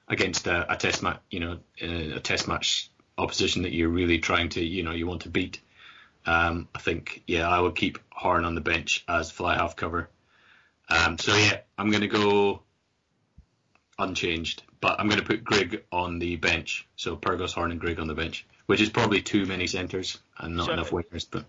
[0.08, 4.47] against a, a test match, you know, a test match opposition that you're really trying
[4.47, 5.60] to, you know, you want to beat.
[6.28, 10.10] Um, I think, yeah, I would keep Horne on the bench as fly half cover.
[10.90, 12.62] Um, so yeah, I'm going to go
[13.98, 16.86] unchanged, but I'm going to put Grigg on the bench.
[16.98, 20.58] So Pyrgos, Horne, and Grigg on the bench, which is probably too many centres and
[20.58, 21.26] not so enough wingers.
[21.30, 21.46] But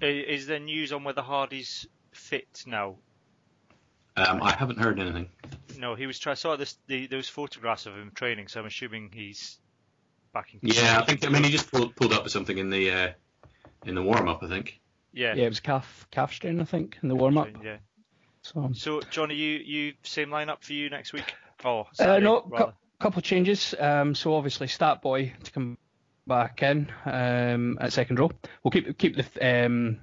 [0.00, 2.96] is there news on whether Hardie's fit now?
[4.16, 5.28] Um, I haven't heard anything.
[5.78, 6.18] No, he was.
[6.18, 9.58] Try- I saw this, the, those photographs of him training, so I'm assuming he's
[10.32, 10.60] back in.
[10.62, 11.24] Yeah, I think.
[11.24, 13.08] I mean, he just pulled, pulled up with something in the uh,
[13.86, 14.80] in the warm up, I think.
[15.12, 15.34] Yeah.
[15.34, 17.48] Yeah, it was calf calf strain, I think, in the warm up.
[17.62, 17.78] Yeah.
[18.42, 18.70] So.
[18.74, 21.34] So, Johnny, you you same lineup for you next week?
[21.64, 23.74] Oh, Saturday, uh, no, cu- couple of changes.
[23.78, 25.76] Um, so obviously, Stat Boy to come
[26.26, 28.30] back in um, at second row.
[28.62, 29.98] We'll keep keep the um,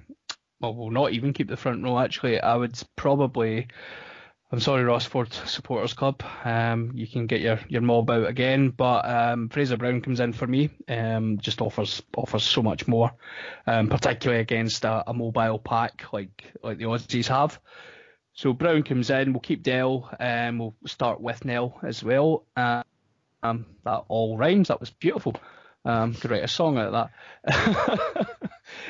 [0.60, 1.98] well, we'll not even keep the front row.
[1.98, 3.68] Actually, I would probably
[4.50, 6.22] I'm sorry, Ross Ford Supporters Club.
[6.42, 10.32] Um, you can get your, your mob out again, but um, Fraser Brown comes in
[10.32, 10.70] for me.
[10.88, 13.12] Um, just offers offers so much more,
[13.66, 17.60] um, particularly against a, a, mobile pack like like the Aussies have.
[18.32, 19.34] So Brown comes in.
[19.34, 20.10] We'll keep Dell.
[20.18, 22.46] Um, we'll start with Nel as well.
[22.56, 22.84] Uh,
[23.42, 24.68] um, that all rhymes.
[24.68, 25.36] That was beautiful.
[25.84, 27.10] Um, could write a song out of
[27.44, 28.28] that.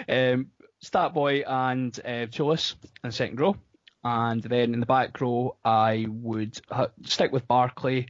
[0.34, 3.56] um, Stat Boy and uh, Toolis in second row
[4.05, 6.61] and then in the back row I would
[7.05, 8.07] stick with Barclay,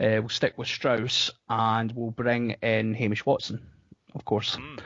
[0.00, 3.66] uh, we'll stick with Strauss, and we'll bring in Hamish Watson,
[4.14, 4.80] of course, mm.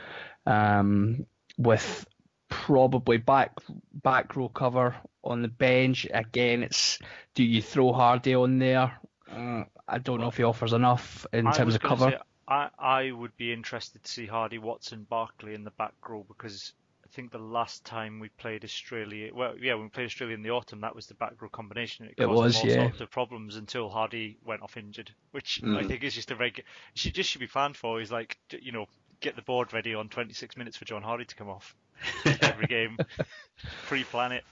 [0.50, 1.26] um,
[1.56, 2.06] with
[2.48, 3.52] probably back
[3.92, 6.06] back row cover on the bench.
[6.12, 6.98] Again, it's
[7.34, 8.92] do you throw Hardie on there?
[9.30, 12.10] Uh, I don't know if he offers enough in I terms of cover.
[12.10, 16.24] Say, I I would be interested to see Hardie, Watson Barclay in the back row
[16.26, 16.72] because
[17.14, 20.50] think the last time we played Australia, well, yeah, when we played Australia in the
[20.50, 22.06] autumn, that was the back row combination.
[22.06, 22.74] It, it was, all yeah.
[22.74, 25.76] sorts of problems until Hardie went off injured, which mm.
[25.78, 26.66] I think is just a regular.
[26.94, 28.00] She just should be planned for.
[28.00, 28.86] Is like, you know,
[29.20, 31.74] get the board ready on 26 minutes for John Hardie to come off
[32.24, 32.98] every game,
[33.86, 34.44] pre-plan it.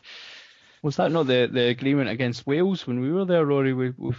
[0.83, 3.73] Was that not the, the agreement against Wales when we were there, Rory?
[3.73, 4.13] We, we,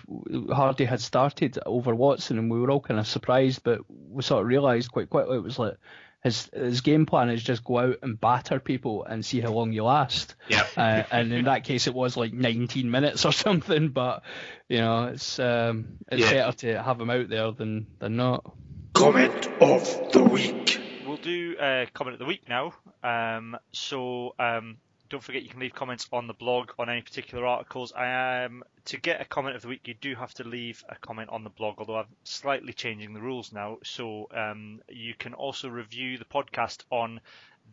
[0.48, 4.42] Hardie had started over Watson, and we were all kind of surprised, but we sort
[4.42, 5.76] of realised quite quickly it was like
[6.24, 9.74] his his game plan is just go out and batter people and see how long
[9.74, 10.36] you last.
[10.48, 10.66] Yeah.
[10.84, 13.90] Uh, and in that case, it was like 19 minutes or something.
[13.90, 14.24] But
[14.68, 16.32] you know, it's um, it's yeah.
[16.32, 18.52] better to have him out there than than not.
[18.94, 20.80] Comment of the week.
[21.06, 22.74] We'll do uh, comment of the week now.
[23.04, 24.78] Um, so um,
[25.14, 27.94] don't forget you can leave comments on the blog on any particular articles.
[27.94, 30.96] I um, to get a comment of the week, you do have to leave a
[30.96, 33.78] comment on the blog, although I'm slightly changing the rules now.
[33.84, 37.22] So um, you can also review the podcast on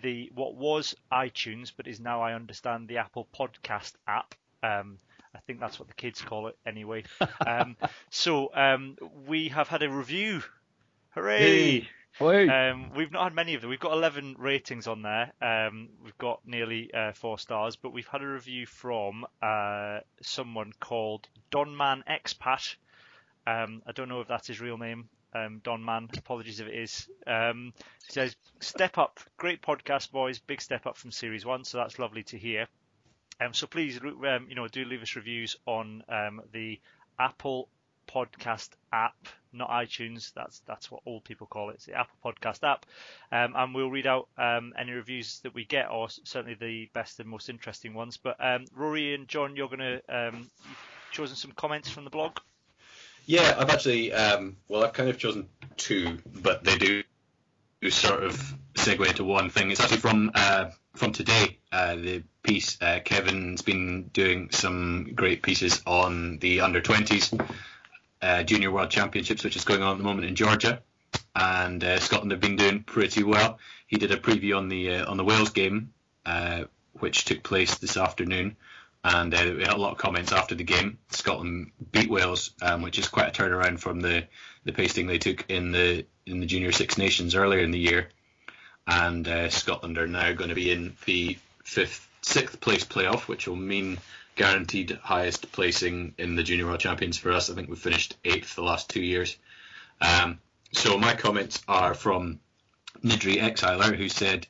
[0.02, 4.34] the what was iTunes, but is now, I understand, the Apple Podcast app.
[4.62, 4.98] Um,
[5.34, 7.04] I think that's what the kids call it anyway.
[7.46, 7.78] Um,
[8.10, 10.42] so um, we have had a review.
[11.14, 11.88] Hooray!
[12.48, 13.70] Um, we've not had many of them.
[13.70, 15.32] We've got 11 ratings on there.
[15.40, 20.72] Um, we've got nearly uh, four stars, but we've had a review from uh, someone
[20.80, 22.76] called Donman Expat.
[23.46, 25.08] Um, I don't know if that's his real name.
[25.32, 27.08] Um, Don Man, apologies if it is.
[27.26, 27.72] Um,
[28.08, 30.40] says, "Step up, great podcast, boys.
[30.40, 32.66] Big step up from series one, so that's lovely to hear.
[33.40, 36.02] Um, so please, you know, do leave us reviews on
[36.52, 36.80] the
[37.18, 37.68] Apple
[38.08, 40.32] Podcast app, not iTunes.
[40.34, 41.74] That's that's what old people call it.
[41.74, 42.86] It's the Apple Podcast app,
[43.32, 47.20] um, and we'll read out um, any reviews that we get, or certainly the best
[47.20, 48.16] and most interesting ones.
[48.16, 50.50] But um, Rory and John, you're to um,
[51.10, 52.38] chosen some comments from the blog.
[53.26, 57.02] Yeah, I've actually, um, well, I've kind of chosen two, but they do
[57.88, 59.70] sort of segue into one thing.
[59.70, 61.58] It's actually from uh, from today.
[61.72, 67.38] Uh, the piece uh, Kevin's been doing some great pieces on the under 20s
[68.22, 70.80] uh, Junior World Championships, which is going on at the moment in Georgia,
[71.34, 73.58] and uh, Scotland have been doing pretty well.
[73.86, 75.92] He did a preview on the uh, on the Wales game,
[76.98, 78.56] which took place this afternoon
[79.02, 80.98] and uh, we had a lot of comments after the game.
[81.10, 84.24] Scotland beat Wales, um, which is quite a turnaround from the,
[84.64, 88.08] the pasting they took in the in the Junior Six Nations earlier in the year.
[88.86, 93.48] And uh, Scotland are now going to be in the fifth, sixth place playoff, which
[93.48, 93.98] will mean
[94.40, 97.50] guaranteed highest placing in the Junior World Champions for us.
[97.50, 99.36] I think we've finished eighth the last two years.
[100.00, 100.38] Um,
[100.72, 102.40] so my comments are from
[103.04, 104.46] Nidri Exiler, who said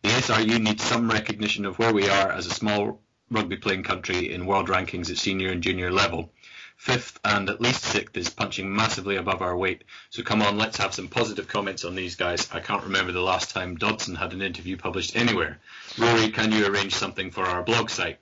[0.00, 4.32] the SRU needs some recognition of where we are as a small rugby playing country
[4.32, 6.32] in world rankings at senior and junior level.
[6.78, 9.84] Fifth and at least sixth is punching massively above our weight.
[10.08, 12.48] So come on, let's have some positive comments on these guys.
[12.52, 15.58] I can't remember the last time Dodson had an interview published anywhere.
[15.98, 18.18] Rory, can you arrange something for our blog site?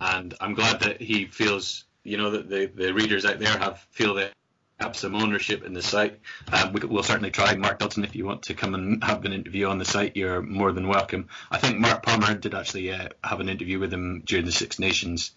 [0.00, 3.80] And I'm glad that he feels, you know, that the, the readers out there have
[3.90, 4.32] feel that
[4.78, 6.20] have some ownership in the site.
[6.52, 7.54] Um, we, will certainly try.
[7.54, 10.42] Mark Dodson, if you want to come and have an interview on the site, you're
[10.42, 11.28] more than welcome.
[11.50, 14.78] I think Mark Palmer did actually uh, have an interview with him during the Six
[14.78, 15.32] Nations.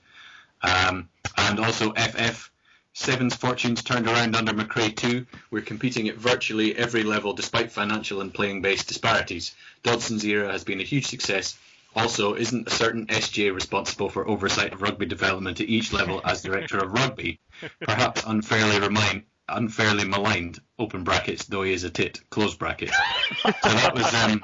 [0.61, 2.51] Um, and also FF.
[2.93, 5.25] Seven's fortunes turned around under McRae too.
[5.51, 9.55] We're competing at virtually every level despite financial and playing based disparities.
[9.83, 11.57] Dodson's era has been a huge success.
[11.95, 16.43] Also, isn't a certain SJ responsible for oversight of rugby development at each level as
[16.43, 17.39] director of rugby?
[17.81, 22.95] Perhaps unfairly remind, unfairly maligned, open brackets, though he is a tit, close brackets.
[23.41, 24.43] so that was um,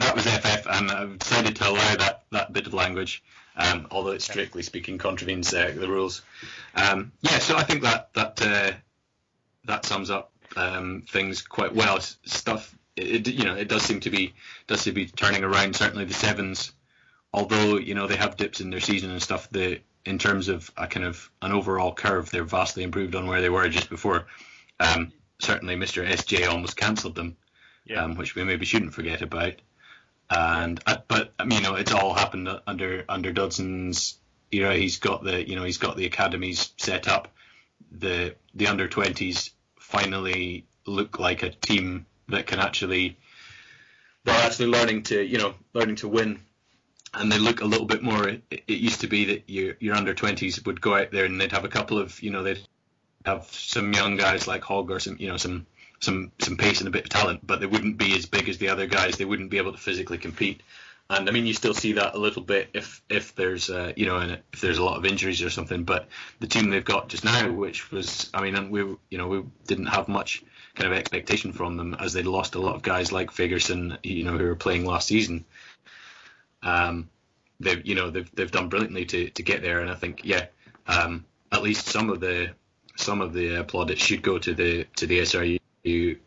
[0.00, 3.22] that was FF, and I've decided to allow that, that bit of language,
[3.56, 6.22] um, although it strictly speaking contravenes uh, the rules.
[6.74, 8.72] Um, yeah, so I think that that uh,
[9.66, 12.00] that sums up um, things quite well.
[12.00, 14.34] Stuff, it, you know, it does seem to be
[14.66, 15.76] does seem to be turning around.
[15.76, 16.72] Certainly the sevens,
[17.32, 19.48] although you know they have dips in their season and stuff.
[19.50, 23.40] The in terms of a kind of an overall curve, they're vastly improved on where
[23.40, 24.26] they were just before.
[24.78, 26.06] Um, certainly, Mr.
[26.06, 27.36] SJ almost cancelled them,
[27.84, 28.04] yeah.
[28.04, 29.54] um, which we maybe shouldn't forget about.
[30.30, 34.18] And uh, but um, you know, it's all happened under under Dodson's
[34.52, 34.76] era.
[34.76, 37.28] He's got the you know he's got the academies set up.
[37.90, 43.16] The the under twenties finally look like a team that can actually
[44.24, 46.40] they're actually learning to you know learning to win
[47.14, 48.28] and they look a little bit more.
[48.28, 51.40] It, it used to be that your your under twenties would go out there and
[51.40, 52.60] they'd have a couple of you know they'd
[53.24, 55.66] have some young guys like Hogg or some you know some
[56.00, 58.58] some some pace and a bit of talent, but they wouldn't be as big as
[58.58, 59.16] the other guys.
[59.16, 60.62] They wouldn't be able to physically compete.
[61.10, 64.06] And I mean, you still see that a little bit if if there's uh, you
[64.06, 65.82] know if there's a lot of injuries or something.
[65.82, 66.06] But
[66.38, 68.80] the team they've got just now, which was I mean, we
[69.10, 70.44] you know we didn't have much
[70.76, 74.22] kind of expectation from them as they'd lost a lot of guys like Fagerson, you
[74.22, 75.44] know, who were playing last season.
[76.62, 77.10] Um,
[77.58, 80.46] they've you know they've they've done brilliantly to, to get there, and I think yeah,
[80.86, 82.52] um, at least some of the
[82.94, 86.18] some of the plaudits should go to the to the SRU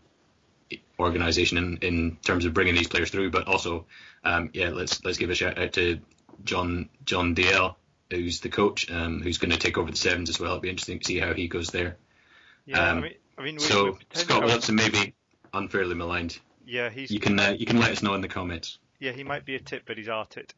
[1.00, 3.86] organization in, in terms of bringing these players through, but also
[4.24, 5.99] um, yeah, let's let's give a shout out to
[6.43, 7.76] John John Dalziel,
[8.09, 10.51] who's the coach, um, who's going to take over the sevens as well.
[10.51, 11.97] It'll be interesting to see how he goes there.
[12.65, 15.13] Yeah, um, I mean, I mean, we, so Scott Wilson may be
[15.53, 16.39] unfairly maligned.
[16.65, 17.11] Yeah, he's.
[17.11, 18.78] You can uh, you can let us know in the comments.
[18.99, 20.53] Yeah, he might be a tit, but he's our tit.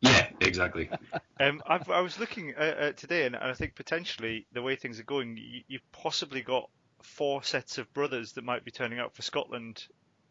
[0.00, 0.90] Yeah, exactly.
[1.40, 4.76] um, I've, i was looking at, at today, and, and, I think potentially the way
[4.76, 6.68] things are going, you, you've possibly got
[7.02, 9.86] four sets of brothers that might be turning up for Scotland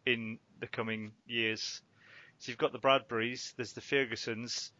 [0.06, 1.82] in the coming years.
[2.44, 4.70] So you've got the Bradburys, there's the Fagersons,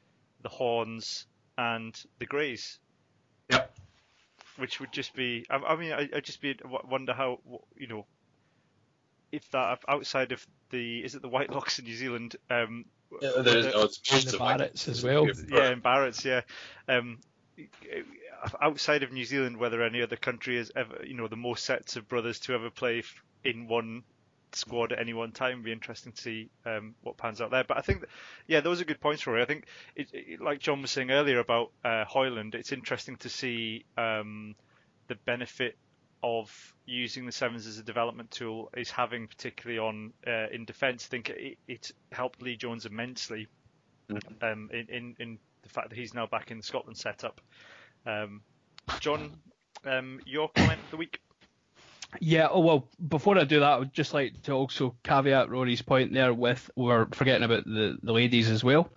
[0.43, 1.25] the Hornes,
[1.57, 2.79] and the Grays.
[3.49, 3.75] Yep.
[4.59, 7.39] Which would just be, I, I mean, I, I just be wonder how
[7.75, 8.05] you know
[9.33, 12.37] if that outside of the is it the Whitelocks in New Zealand?
[12.51, 12.85] Um,
[13.23, 13.99] yeah, there's the, oh, it's
[14.31, 15.27] the Barretts as well.
[15.49, 16.43] Yeah, in Barretts, yeah.
[16.87, 17.19] Um,
[18.61, 21.97] outside of New Zealand, whether any other country has ever, you know, the most sets
[21.97, 23.03] of brothers to ever play
[23.43, 24.03] in one
[24.57, 25.53] squad at any one time.
[25.53, 27.65] It'd be interesting to see um, what pans out there.
[27.65, 28.09] But I think, that,
[28.47, 29.43] yeah, those are good points, Rory.
[29.43, 33.29] I think, it, it, like John was saying earlier about uh, Hoyland, it's interesting to
[33.29, 34.55] see um,
[35.09, 35.77] the benefit
[36.23, 41.07] of using the sevens as a development tool is having, particularly on uh, in defence.
[41.07, 43.47] I think it, it, helped Lee Jones immensely
[44.41, 47.41] um, in, in, in the fact that he's now back in the Scotland setup.
[48.07, 48.41] Um,
[49.01, 49.37] John,
[49.85, 51.21] um, your comment of the week.
[52.21, 55.83] Yeah, oh well, before I do that, I would just like to also caveat Rory's
[55.83, 58.91] point there with we're forgetting about the, the ladies as well.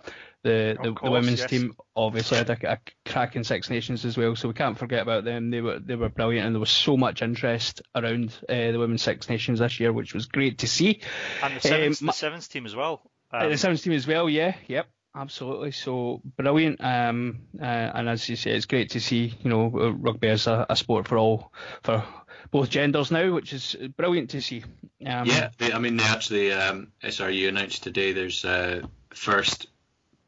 [0.44, 1.50] The the, course, the women's yes.
[1.50, 5.26] team obviously had a, a cracking Six Nations as well, so we can't forget about
[5.26, 5.50] them.
[5.50, 9.02] They were they were brilliant, and there was so much interest around uh, the women's
[9.02, 11.02] Six Nations this year, which was great to see.
[11.44, 13.02] And the sevens, Um, the sevens team as well.
[13.34, 15.72] Uh, Um, the sevens team as well, yeah, yep, absolutely.
[15.72, 16.82] So brilliant.
[16.82, 19.34] Um, uh, and as you say, it's great to see.
[19.42, 21.52] You know, uh, rugby is a, a sport for all,
[21.84, 22.06] for
[22.52, 24.64] both genders now, which is brilliant to see.
[25.06, 29.68] Um, Yeah, they, I mean, they actually um, SRU announced today there's uh, first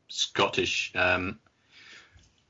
[0.08, 1.40] Scottish um,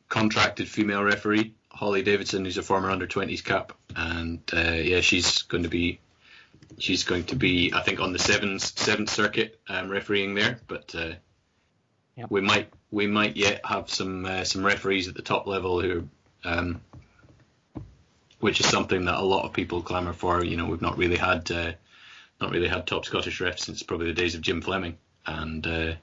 [0.07, 5.43] contracted female referee, Holly Davidson, who's a former under 20s cap, and uh, yeah, she's
[5.43, 5.99] going to be
[6.77, 10.93] she's going to be I think on the seventh seventh circuit um, refereeing there, but
[10.95, 11.13] uh,
[12.15, 12.31] Yep.
[12.31, 16.07] we might we might yet have some uh, some referees at the top level who.
[16.43, 16.81] Um,
[18.39, 20.43] which is something that a lot of people clamour for.
[20.43, 21.71] You know, we've not really had uh,
[22.41, 25.93] not really had top Scottish refs since probably the days of Jim Fleming, and uh,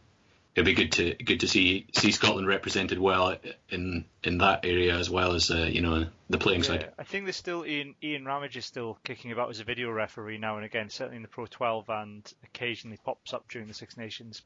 [0.55, 3.37] it'd be good to good to see see Scotland represented well
[3.71, 6.93] in in that area as well as uh, you know the playing Yeah, side.
[6.99, 10.39] I think there's still Ian Ian Ramage is still kicking about as a video referee
[10.39, 13.97] now and again, certainly in the Pro 12, and occasionally pops up during the Six
[13.97, 14.43] Nations.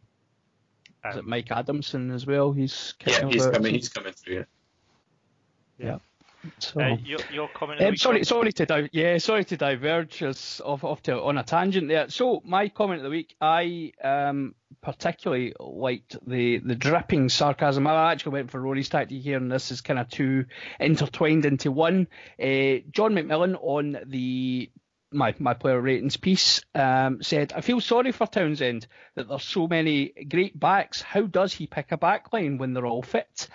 [1.09, 2.53] Is it Um, Mike Adamson as well?
[2.53, 3.75] He's Yeah, he's coming.
[3.75, 4.45] He's coming through.
[6.59, 6.81] So.
[6.81, 7.83] uh, your, your comment.
[7.83, 11.43] Um, sorry, sorry to di- yeah, sorry to diverge us off, off to on a
[11.43, 12.09] tangent there.
[12.09, 17.87] So my comment of the week, I um, particularly liked the the dripping sarcasm.
[17.87, 20.47] I actually went for Rory's tactic here, and this is kind of two
[20.79, 22.09] intertwined into one.
[22.41, 24.71] Uh, John McMillan on the
[25.13, 29.67] my my player ratings piece um, said, "I feel sorry for Townsend that there's so
[29.67, 31.03] many great backs.
[31.03, 33.49] How does he pick a backline when they're all fit?"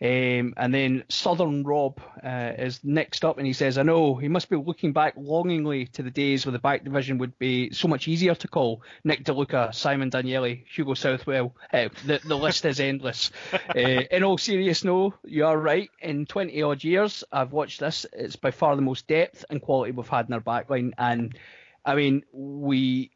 [0.00, 4.28] Um, and then Southern Rob uh, is next up, and he says, "I know he
[4.28, 7.88] must be looking back longingly to the days where the back division would be so
[7.88, 8.82] much easier to call.
[9.02, 11.54] Nick De Luca, Simon Danielli, Hugo Southwell.
[11.72, 13.32] Uh, the the list is endless.
[13.52, 13.80] Uh,
[14.10, 15.90] in all seriousness, no, you are right.
[16.00, 18.06] In 20 odd years, I've watched this.
[18.12, 21.36] It's by far the most depth and quality we've had in our backline, and
[21.84, 23.10] I mean, we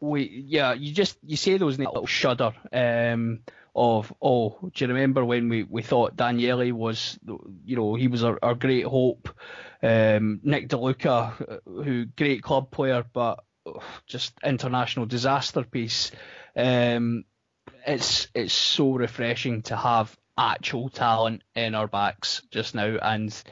[0.00, 3.40] we yeah, you just you say those and a little shudder um,
[3.74, 7.18] of oh, do you remember when we, we thought Danielli was
[7.64, 9.28] you know he was our, our great hope,
[9.82, 16.10] um, Nick De Luca, uh, who great club player but ugh, just international disaster piece.
[16.54, 17.24] Um,
[17.86, 23.42] it's it's so refreshing to have actual talent in our backs just now, and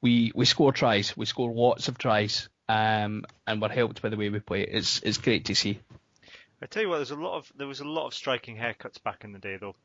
[0.00, 4.16] we we score tries, we score lots of tries, um, and we're helped by the
[4.16, 4.62] way we play.
[4.62, 5.80] It's it's great to see.
[6.64, 9.00] I tell you what, there's a lot of there was a lot of striking haircuts
[9.02, 9.76] back in the day, though.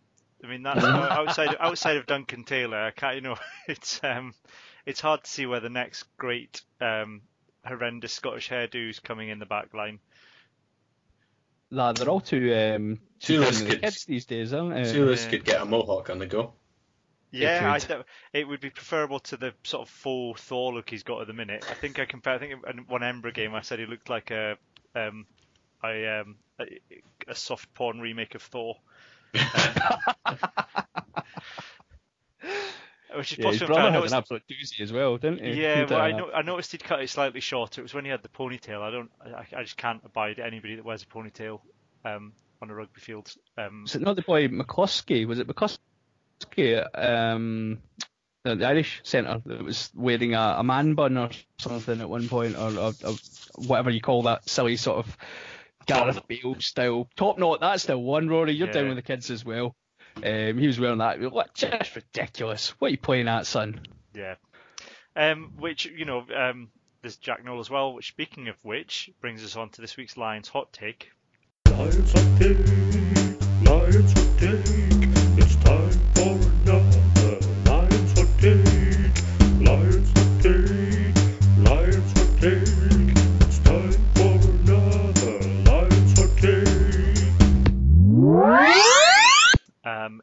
[0.42, 2.78] I mean, that's outside outside of Duncan Taylor.
[2.78, 3.36] I can't, you know,
[3.68, 4.34] it's um,
[4.86, 7.22] it's hard to see where the next great um,
[7.66, 10.00] horrendous Scottish hairdo is coming in the back line.
[11.70, 14.84] Nah, they're all too um, too Sulis to the could- kids these days, aren't they?
[14.84, 15.30] Sulis Yeah.
[15.32, 16.54] could get a mohawk on the go.
[17.32, 18.06] Yeah, I could.
[18.32, 21.34] it would be preferable to the sort of full Thor look he's got at the
[21.34, 21.64] minute.
[21.70, 22.36] I think I compare.
[22.36, 24.58] I think in one Embra game I said he looked like a
[24.96, 25.28] um,
[25.84, 26.66] a, um, a,
[27.28, 28.78] a soft porn remake of Thor.
[33.16, 33.80] Which is Yeah, his possibly unfair.
[33.80, 35.62] I had noticed- an absolute doozy as well, didn't he?
[35.62, 37.82] Yeah, well, I, uh, know, I noticed he'd cut it slightly shorter.
[37.82, 38.82] It was when he had the ponytail.
[38.82, 41.60] I don't, I, I just can't abide anybody that wears a ponytail
[42.06, 43.34] um, on a rugby field.
[43.58, 45.26] Um, Was it not the boy McCloskey?
[45.28, 45.80] Was it McCloskey?
[46.94, 47.80] Um,
[48.44, 52.30] the the Irish centre that was wearing a, a man bun or something at one
[52.30, 53.16] point, or, or, or
[53.56, 55.18] whatever you call that silly sort of
[55.90, 57.60] Gareth Bale style top knot.
[57.60, 58.54] That's the one, Rory.
[58.54, 59.76] You're down with the kids as well.
[60.18, 61.20] Um, he was wearing that.
[61.32, 62.70] What, just ridiculous.
[62.80, 63.82] What are you playing at, son?
[64.14, 64.36] yeah.
[65.16, 66.70] Um, which you know, um,
[67.02, 67.94] there's Jack Nowell as well.
[67.94, 71.12] Which, speaking of which, brings us on to this week's Lions hot take.
[71.70, 72.58] Lions hot take,
[73.68, 74.62] Lions hot take.
[75.38, 76.09] It's time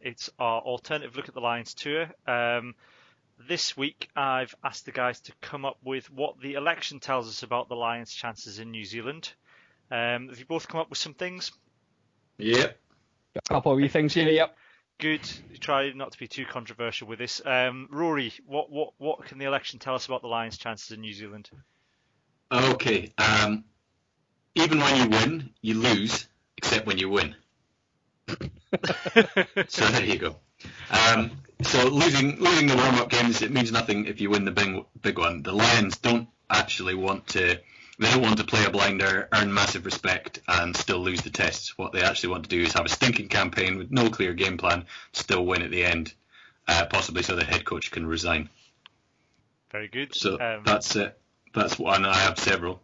[0.06, 2.08] it's our alternative look at the Lions tour.
[2.28, 2.76] Um,
[3.48, 7.42] this week, I've asked the guys to come up with what the election tells us
[7.42, 9.32] about the Lions' chances in New Zealand.
[9.90, 11.50] Um, have you both come up with some things?
[12.38, 12.78] Yep.
[13.34, 14.28] A couple of wee things here.
[14.28, 14.56] Yep.
[14.98, 15.28] Good.
[15.58, 17.42] Try not to be too controversial with this.
[17.44, 21.00] Um, Rory, what, what what can the election tell us about the Lions' chances in
[21.00, 21.50] New Zealand?
[22.50, 23.12] Okay.
[23.18, 23.64] Um,
[24.54, 27.34] even when you win, you lose, except when you win.
[29.68, 30.36] so there you go.
[30.90, 31.30] Um,
[31.62, 34.84] so losing losing the warm up games it means nothing if you win the big
[35.00, 35.42] big one.
[35.42, 37.60] The Lions don't actually want to.
[37.98, 41.78] They don't want to play a blinder, earn massive respect, and still lose the tests.
[41.78, 44.58] What they actually want to do is have a stinking campaign with no clear game
[44.58, 46.12] plan, still win at the end,
[46.68, 48.50] uh, possibly so the head coach can resign.
[49.72, 50.14] Very good.
[50.14, 51.18] So Um, that's it.
[51.54, 52.04] That's one.
[52.04, 52.82] I have several.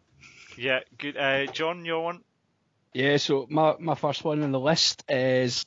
[0.57, 1.19] yeah, good.
[1.19, 2.25] Uh, John, your one.
[2.95, 5.65] Yeah, so my, my first one on the list is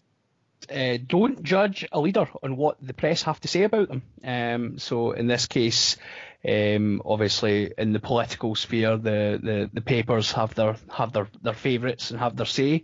[0.69, 4.03] uh, don't judge a leader on what the press have to say about them.
[4.23, 5.97] Um, so in this case,
[6.47, 11.53] um, obviously in the political sphere, the, the, the papers have their have their, their
[11.53, 12.83] favourites and have their say,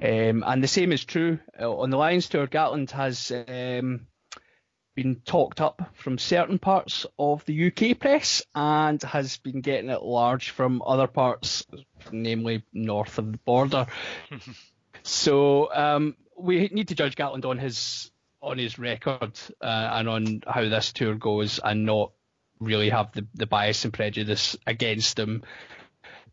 [0.00, 2.46] um, and the same is true uh, on the Lions tour.
[2.46, 4.06] Gatland has um,
[4.94, 10.02] been talked up from certain parts of the UK press and has been getting it
[10.02, 11.64] large from other parts,
[12.10, 13.86] namely north of the border.
[15.02, 18.10] so um, we need to judge Gatland on his
[18.42, 22.12] on his record uh, and on how this tour goes, and not
[22.58, 25.42] really have the, the bias and prejudice against him.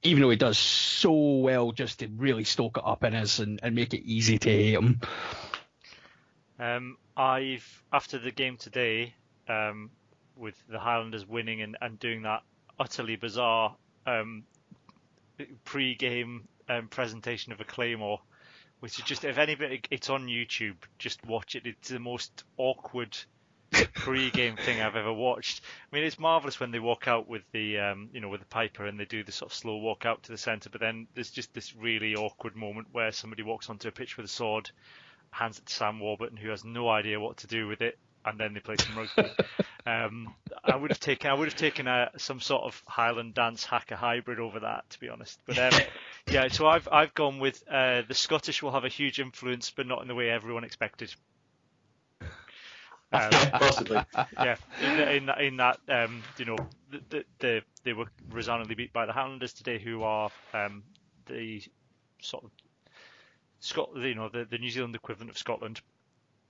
[0.03, 3.59] Even though he does so well, just to really stoke it up in us and,
[3.63, 5.01] and make it easy to hate him.
[6.59, 9.13] Um, I've after the game today,
[9.47, 9.91] um,
[10.35, 12.43] with the Highlanders winning and, and doing that
[12.79, 14.43] utterly bizarre um,
[15.65, 18.21] pre-game um, presentation of a claymore,
[18.79, 20.75] which is just if anybody, it's on YouTube.
[20.97, 21.65] Just watch it.
[21.65, 23.17] It's the most awkward
[23.93, 25.61] pre-game thing I've ever watched.
[25.91, 28.47] I mean, it's marvelous when they walk out with the, um, you know, with the
[28.47, 30.69] piper and they do the sort of slow walk out to the centre.
[30.69, 34.25] But then there's just this really awkward moment where somebody walks onto a pitch with
[34.25, 34.71] a sword,
[35.31, 38.39] hands it to Sam Warburton, who has no idea what to do with it, and
[38.39, 39.31] then they play some rugby.
[39.85, 43.63] um, I would have taken, I would have taken a, some sort of Highland dance
[43.65, 45.39] hacker hybrid over that, to be honest.
[45.45, 45.79] But um,
[46.29, 49.87] yeah, so I've I've gone with uh, the Scottish will have a huge influence, but
[49.87, 51.13] not in the way everyone expected.
[53.09, 54.03] Um, Possibly.
[54.33, 56.57] yeah, in, the, in that, in that um, you know,
[56.91, 60.83] the, the, the, they were resoundingly beat by the Highlanders today, who are um,
[61.25, 61.63] the
[62.21, 62.51] sort of
[63.59, 65.81] Scot, you know, the, the New Zealand equivalent of Scotland.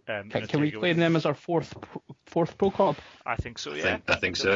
[0.09, 1.73] Um, Can, can we three-goal- claim them as our fourth
[2.25, 2.95] fourth pro club?
[3.25, 3.73] I think so.
[3.73, 4.55] I Yeah, think, I think so.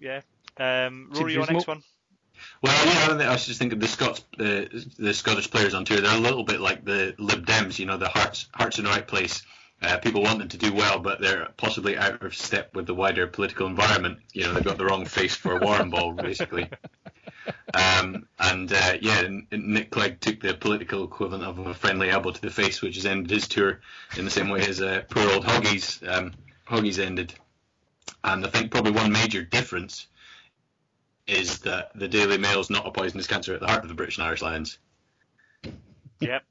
[0.00, 0.20] Yeah.
[0.58, 0.86] yeah.
[0.86, 1.74] Um, Rory, your next reasonable.
[1.74, 1.82] one.
[2.62, 5.74] Well, yeah, I, don't think, I was just thinking the Scots, the the Scottish players
[5.74, 8.78] on tour, they're a little bit like the Lib Dems, you know, the hearts hearts
[8.78, 9.42] in the right place.
[9.82, 12.94] Uh, people want them to do well, but they're possibly out of step with the
[12.94, 14.18] wider political environment.
[14.32, 16.68] You know, they've got the wrong face for a Warren ball, basically.
[17.74, 22.40] Um, and uh, yeah, Nick Clegg took the political equivalent of a friendly elbow to
[22.40, 23.80] the face, which has ended his tour
[24.16, 26.32] in the same way as uh, poor old Hoggies um,
[26.70, 27.34] ended.
[28.22, 30.06] And I think probably one major difference
[31.26, 34.18] is that the Daily Mail's not a poisonous cancer at the heart of the British
[34.18, 34.78] and Irish Lions.
[36.20, 36.44] Yep,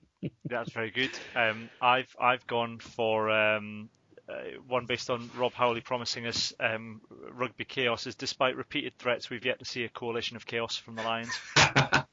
[0.46, 1.12] that's very good.
[1.36, 3.90] Um, I've I've gone for um,
[4.30, 4.34] uh,
[4.68, 7.02] one based on Rob Howley promising us um,
[7.32, 8.08] rugby chaos.
[8.08, 11.38] Is despite repeated threats, we've yet to see a coalition of chaos from the Lions.
[11.56, 12.06] I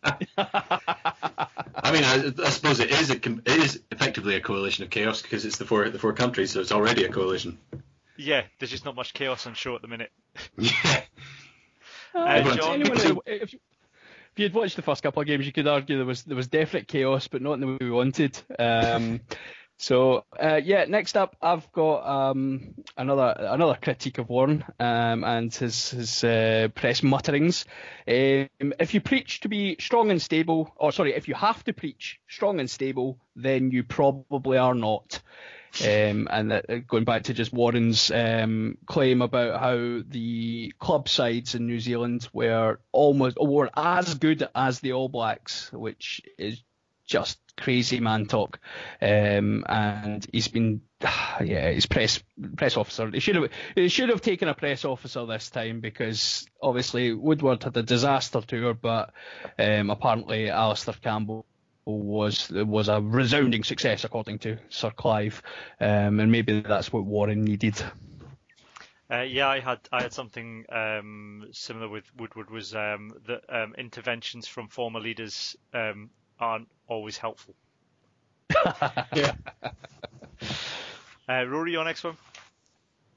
[1.92, 5.44] mean, I, I suppose it is a, it is effectively a coalition of chaos because
[5.44, 7.58] it's the four the four countries, so it's already a coalition.
[8.16, 10.10] Yeah, there's just not much chaos on show at the minute.
[10.58, 11.02] Yeah.
[12.12, 13.60] Uh, John, Anyone if, you,
[14.34, 16.48] if you'd watched the first couple of games, you could argue there was there was
[16.48, 18.36] definite chaos, but not in the way we wanted.
[18.58, 19.20] Um,
[19.80, 25.54] so uh, yeah, next up, I've got um, another another critique of Warren um, and
[25.54, 27.64] his his uh, press mutterings.
[28.06, 31.72] Um, if you preach to be strong and stable, or sorry, if you have to
[31.72, 35.22] preach strong and stable, then you probably are not.
[35.82, 41.08] Um, and that, uh, going back to just Warren's um, claim about how the club
[41.08, 46.60] sides in New Zealand were almost were as good as the All Blacks, which is
[47.10, 48.58] just crazy man talk.
[49.02, 52.22] Um, and he's been, yeah, his press
[52.56, 53.10] press officer.
[53.10, 57.64] He should have he should have taken a press officer this time because obviously Woodward
[57.64, 59.12] had a disaster tour, but
[59.58, 61.44] um, apparently Alastair Campbell
[61.84, 65.42] was was a resounding success according to Sir Clive,
[65.80, 67.82] um, and maybe that's what Warren needed.
[69.12, 72.48] Uh, yeah, I had I had something um, similar with Woodward.
[72.50, 77.54] Was um, that um, interventions from former leaders um, aren't always helpful.
[79.14, 79.32] Yeah.
[81.28, 82.16] Uh, Rory, your next one.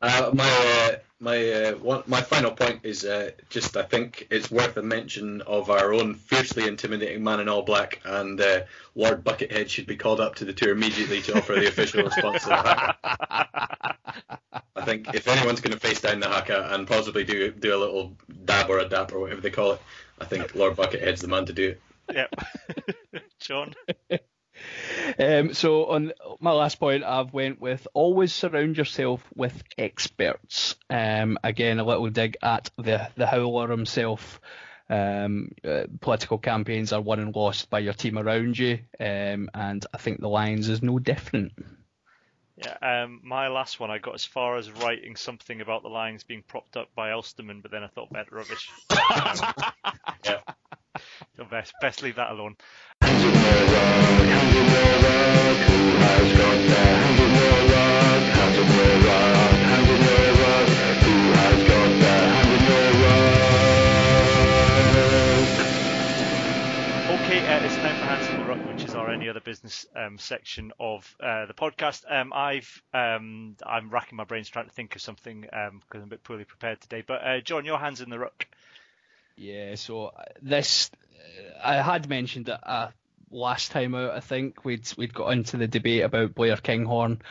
[0.03, 0.49] Uh, my
[0.91, 4.84] uh, my uh, one, my final point is uh, just I think it's worth a
[4.84, 8.63] mention of our own fiercely intimidating man in all black, and uh,
[8.95, 12.43] Lord Buckethead should be called up to the tour immediately to offer the official response
[12.43, 13.97] to the haka.
[14.76, 17.80] I think if anyone's going to face down the haka and possibly do do a
[17.80, 19.82] little dab or a dap or whatever they call it,
[20.19, 21.82] I think Lord Buckethead's the man to do it.
[22.13, 22.95] Yep.
[23.44, 23.74] John.
[25.20, 30.76] Um, so on my last point, I've went with always surround yourself with experts.
[30.89, 34.39] Um, again, a little dig at the the howler himself.
[34.89, 39.86] Um, uh, political campaigns are won and lost by your team around you, um, and
[39.94, 41.54] I think the Lions is no different.
[42.56, 46.24] Yeah, um, my last one, I got as far as writing something about the Lions
[46.24, 48.70] being propped up by Ulstermen, but then I thought better rubbish.
[50.26, 50.39] Yeah.
[51.36, 52.56] So best, best leave that alone.
[67.10, 69.86] Okay, uh, it's time for Hands in the Ruck, which is our any other business
[69.96, 72.10] um, section of uh, the podcast.
[72.10, 76.08] Um, I've um, I'm racking my brains trying to think of something because I'm a
[76.08, 77.04] bit poorly prepared today.
[77.06, 78.48] But uh, John, your hands in the ruck.
[79.38, 80.92] Yeah, so uh, this
[81.64, 82.90] I had mentioned it uh,
[83.32, 84.12] last time out.
[84.12, 87.22] I think we'd we'd got into the debate about Blair Kinghorn.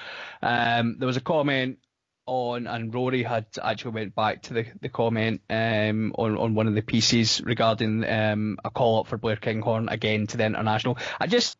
[0.42, 1.78] Um, there was a comment
[2.26, 6.66] on, and Rory had actually went back to the, the comment um, on on one
[6.68, 10.98] of the pieces regarding um, a call up for Blair Kinghorn again to the international.
[11.20, 11.56] I just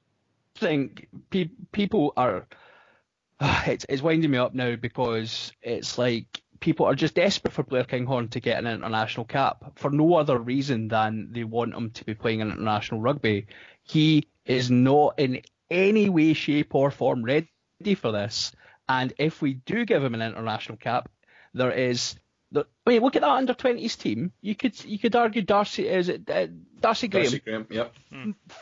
[0.56, 2.46] think pe- people are.
[3.66, 7.84] It's it's winding me up now because it's like people are just desperate for Blair
[7.84, 12.04] Kinghorn to get an international cap for no other reason than they want him to
[12.04, 13.48] be playing in international rugby.
[13.82, 17.48] He is not in any way, shape, or form ready
[17.96, 18.52] for this.
[18.88, 21.10] And if we do give him an international cap,
[21.52, 22.14] there is.
[22.52, 24.30] The, I mean, look at that under 20s team.
[24.42, 26.48] You could you could argue Darcy is it uh,
[26.80, 27.94] Darcy Graham Darcy Graham, yep.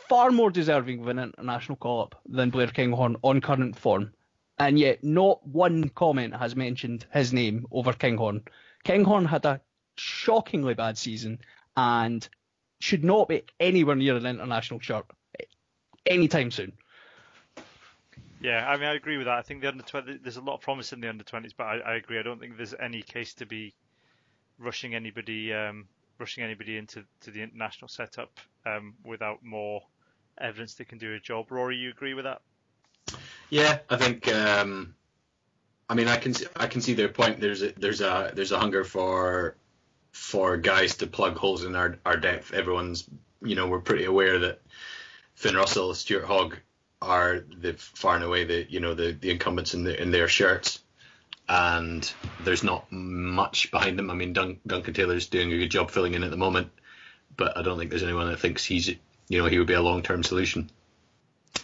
[0.07, 4.13] far more deserving of an international call up than Blair Kinghorn on current form.
[4.61, 8.43] And yet, not one comment has mentioned his name over Kinghorn.
[8.83, 9.59] Kinghorn had a
[9.95, 11.39] shockingly bad season
[11.75, 12.29] and
[12.79, 15.07] should not be anywhere near an international shirt
[16.05, 16.73] anytime soon.
[18.39, 19.39] Yeah, I mean, I agree with that.
[19.39, 21.63] I think the under 20, there's a lot of promise in the under 20s, but
[21.63, 22.19] I, I agree.
[22.19, 23.73] I don't think there's any case to be
[24.59, 25.87] rushing anybody, um,
[26.19, 28.29] rushing anybody into to the international setup
[28.67, 29.81] um, without more
[30.39, 31.49] evidence they can do a job.
[31.49, 32.43] Rory, you agree with that?
[33.51, 34.27] Yeah, I think.
[34.29, 34.95] Um,
[35.89, 37.41] I mean, I can I can see their point.
[37.41, 39.57] There's a there's a there's a hunger for
[40.13, 42.53] for guys to plug holes in our our depth.
[42.53, 43.07] Everyone's
[43.43, 44.61] you know we're pretty aware that
[45.35, 46.57] Finn Russell, Stuart Hogg
[47.01, 50.29] are the far and away the you know the the incumbents in the in their
[50.29, 50.79] shirts,
[51.49, 52.09] and
[52.45, 54.09] there's not much behind them.
[54.09, 56.71] I mean, Dun- Duncan Taylor's doing a good job filling in at the moment,
[57.35, 58.97] but I don't think there's anyone that thinks he's you
[59.29, 60.69] know he would be a long term solution.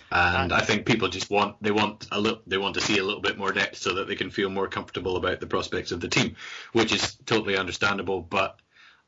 [0.09, 3.03] And I think people just want they want a little they want to see a
[3.03, 5.99] little bit more depth so that they can feel more comfortable about the prospects of
[5.99, 6.35] the team,
[6.71, 8.21] which is totally understandable.
[8.21, 8.57] But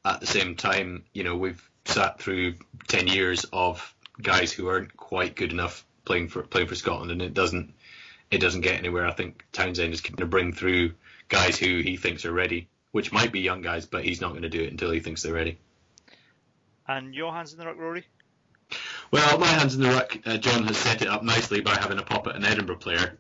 [0.03, 2.55] at the same time, you know, we've sat through
[2.87, 7.21] ten years of guys who aren't quite good enough playing for playing for Scotland, and
[7.21, 7.73] it doesn't
[8.31, 9.07] it doesn't get anywhere.
[9.07, 10.93] I think Townsend is going to bring through
[11.29, 14.43] guys who he thinks are ready, which might be young guys, but he's not going
[14.43, 15.57] to do it until he thinks they're ready.
[16.87, 18.05] And your hands in the ruck, Rory?
[19.12, 20.18] Well, my hands in the ruck.
[20.26, 23.20] Uh, John has set it up nicely by having a pop at an Edinburgh player.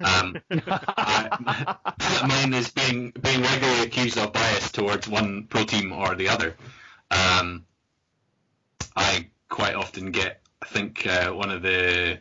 [0.00, 1.76] Um, I,
[2.28, 6.56] mine is being being regularly accused of bias towards one pro team or the other.
[7.10, 7.64] Um,
[8.94, 12.20] I quite often get, I think uh, one of the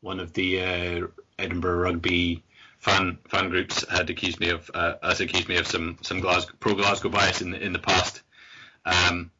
[0.00, 1.06] one of the uh,
[1.38, 2.42] Edinburgh rugby
[2.78, 6.54] fan fan groups had accused me of uh, has accused me of some some Glasgow,
[6.58, 8.22] pro Glasgow bias in the in the past.
[8.86, 9.30] Um,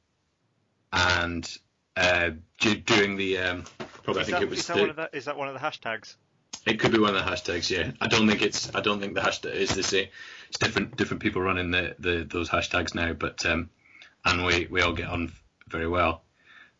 [0.93, 1.59] and
[1.97, 3.65] uh, during the um,
[4.03, 5.37] probably I Is think that, it was is, that the, one of the, is that
[5.37, 6.17] one of the hashtags?
[6.67, 7.93] it could be one of the hashtags, yeah.
[8.01, 8.75] I don't think it's.
[8.75, 10.09] I don't think the hashtag is the same.
[10.49, 10.97] It's different.
[10.97, 13.71] Different people running the, the those hashtags now, but um,
[14.25, 15.33] and we we all get on
[15.69, 16.23] very well.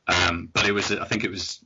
[0.07, 0.93] Um, but it was.
[0.93, 1.65] I think it was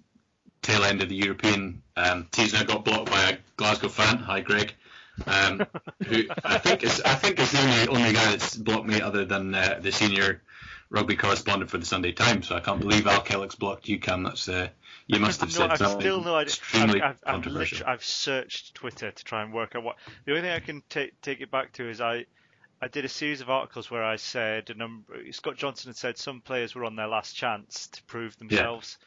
[0.62, 2.60] tail end of the European um, season.
[2.60, 4.18] I got blocked by a Glasgow fan.
[4.18, 4.74] Hi, Greg.
[5.26, 5.64] Um,
[6.06, 7.00] who I think is.
[7.00, 10.42] I think is the only only guy that's blocked me other than uh, the senior
[10.90, 12.48] rugby correspondent for the Sunday Times.
[12.48, 14.23] So I can't believe Al Kellock's blocked you, Cam.
[14.23, 14.48] That's.
[14.48, 14.69] Uh,
[15.06, 16.47] you must have no, said I've something still no idea.
[16.48, 17.77] Extremely I've, I've, controversial.
[17.78, 19.97] literally- I've searched Twitter to try and work out what.
[20.24, 22.27] The only thing I can take take it back to is I,
[22.81, 25.15] I did a series of articles where I said a number.
[25.32, 28.98] Scott Johnson had said some players were on their last chance to prove themselves,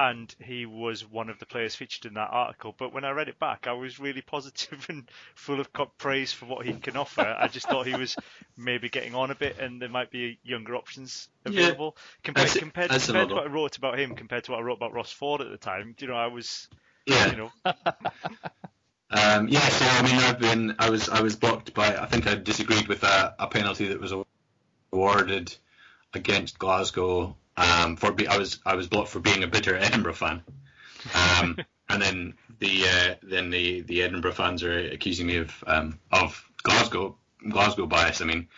[0.00, 2.74] and he was one of the players featured in that article.
[2.78, 5.68] But when I read it back, I was really positive and full of
[5.98, 7.36] praise for what he can offer.
[7.38, 8.16] I just thought he was
[8.56, 12.02] maybe getting on a bit, and there might be younger options available yeah.
[12.24, 14.62] compared that's, compared, that's compared to what I wrote about him, compared to what I
[14.62, 15.94] wrote about Ross Ford at the time.
[15.98, 16.68] You know, I was,
[17.06, 17.30] yeah.
[17.30, 17.52] you know.
[19.12, 22.28] Um, yeah, so I mean, I've been, I was, I was blocked by, I think
[22.28, 24.14] I disagreed with a, a penalty that was
[24.92, 25.52] awarded
[26.14, 30.14] against Glasgow um, for be, I was I was blocked for being a bitter Edinburgh
[30.14, 30.42] fan.
[31.14, 31.58] Um,
[31.88, 36.48] and then the uh, then the, the Edinburgh fans are accusing me of um, of
[36.62, 37.16] Glasgow
[37.48, 38.20] Glasgow bias.
[38.20, 38.48] I mean,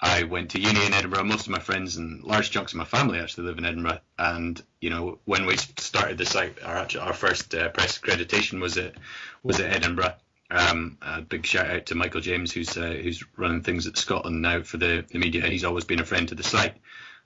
[0.00, 1.24] I went to uni in Edinburgh.
[1.24, 4.00] Most of my friends and large chunks of my family actually live in Edinburgh.
[4.18, 8.76] And you know, when we started the site, our our first uh, press accreditation was
[8.76, 8.94] at
[9.42, 10.14] was at Edinburgh.
[10.50, 14.40] Um, a big shout out to Michael James, who's uh, who's running things at Scotland
[14.40, 15.46] now for the, the media.
[15.46, 16.74] He's always been a friend to the site.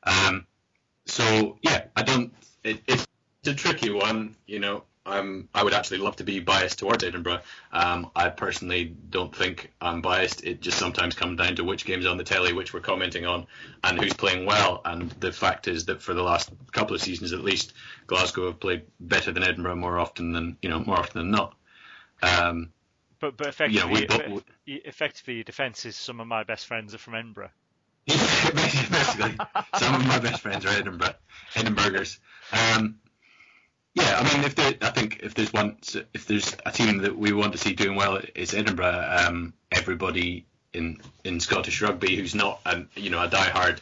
[0.03, 0.47] Um,
[1.07, 2.33] so yeah, I don't.
[2.65, 3.07] It, it's
[3.47, 4.85] a tricky one, you know.
[5.05, 7.41] I'm, I would actually love to be biased towards Edinburgh.
[7.73, 10.45] Um, I personally don't think I'm biased.
[10.45, 13.47] It just sometimes comes down to which games on the telly, which we're commenting on,
[13.83, 14.81] and who's playing well.
[14.85, 17.73] And the fact is that for the last couple of seasons, at least,
[18.07, 21.57] Glasgow have played better than Edinburgh more often than you know more often than not.
[22.23, 22.73] Um,
[23.19, 26.95] but but effectively, you know, we, effectively, your defence is some of my best friends
[26.95, 27.51] are from Edinburgh.
[28.07, 29.37] Basically,
[29.79, 31.15] some of my best friends are Edinburgh,
[31.55, 32.19] Edinburghers.
[32.53, 32.99] Um,
[33.95, 35.77] yeah, I mean, if there, I think if there's one,
[36.15, 39.25] if there's a team that we want to see doing well, it's Edinburgh.
[39.27, 43.81] Um, everybody in in Scottish rugby who's not, an, you know, a diehard,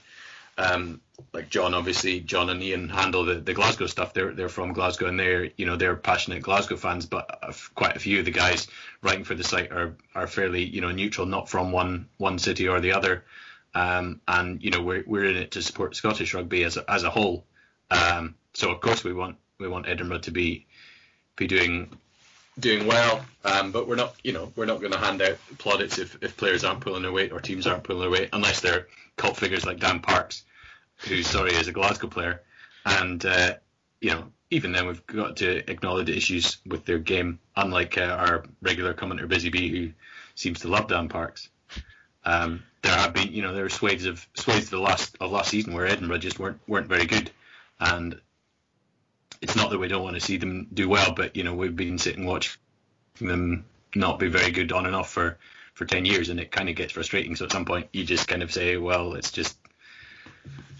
[0.58, 1.00] um,
[1.32, 4.12] like John, obviously, John and Ian handle the, the Glasgow stuff.
[4.12, 7.42] They're they're from Glasgow and they're you know they're passionate Glasgow fans, but
[7.74, 8.66] quite a few of the guys
[9.02, 12.68] writing for the site are are fairly you know neutral, not from one one city
[12.68, 13.24] or the other.
[13.74, 17.04] Um, and you know we're we're in it to support Scottish rugby as a, as
[17.04, 17.44] a whole.
[17.90, 20.66] Um, so of course we want we want Edinburgh to be
[21.36, 21.96] be doing
[22.58, 25.98] doing well, um, but we're not you know we're not going to hand out plaudits
[25.98, 28.88] if, if players aren't pulling their weight or teams aren't pulling their weight unless they're
[29.16, 30.44] cult figures like Dan Parks,
[30.96, 32.42] who sorry is a Glasgow player,
[32.84, 33.54] and uh,
[34.00, 38.44] you know even then we've got to acknowledge issues with their game, unlike uh, our
[38.60, 39.92] regular commenter Busy Bee who
[40.34, 41.48] seems to love Dan Parks.
[42.24, 45.30] Um, there have been, you know, there were swathes of swathes of the last of
[45.30, 47.30] last season where Edinburgh just weren't weren't very good,
[47.78, 48.20] and
[49.40, 51.76] it's not that we don't want to see them do well, but you know we've
[51.76, 52.58] been sitting watching
[53.20, 55.38] them not be very good on and off for
[55.74, 57.36] for ten years, and it kind of gets frustrating.
[57.36, 59.56] So at some point you just kind of say, well, let's just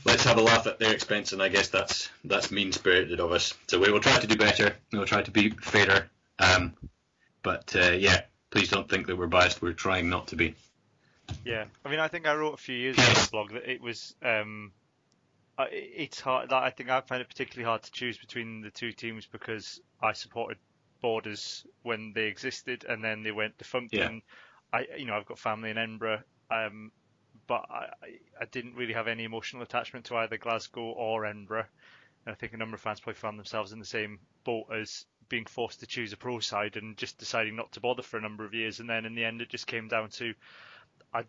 [0.04, 3.32] let's have a laugh at their expense, and I guess that's that's mean spirited of
[3.32, 3.54] us.
[3.68, 4.74] So we will try to do better.
[4.92, 6.08] We'll try to be fairer.
[6.38, 6.74] Um,
[7.42, 9.62] but uh, yeah, please don't think that we're biased.
[9.62, 10.54] We're trying not to be.
[11.44, 13.70] Yeah, I mean, I think I wrote a few years ago on the blog that
[13.70, 14.14] it was.
[14.22, 14.72] Um,
[15.58, 16.52] it's hard.
[16.52, 20.12] I think I find it particularly hard to choose between the two teams because I
[20.12, 20.58] supported
[21.02, 23.94] Borders when they existed, and then they went defunct.
[23.94, 24.06] Yeah.
[24.06, 24.22] And
[24.72, 26.92] I, you know, I've got family in Edinburgh, um,
[27.46, 27.88] but I,
[28.40, 31.66] I didn't really have any emotional attachment to either Glasgow or Edinburgh.
[32.26, 35.06] And I think a number of fans probably found themselves in the same boat as
[35.28, 38.22] being forced to choose a pro side and just deciding not to bother for a
[38.22, 38.80] number of years.
[38.80, 40.34] And then in the end, it just came down to
[41.12, 41.24] I,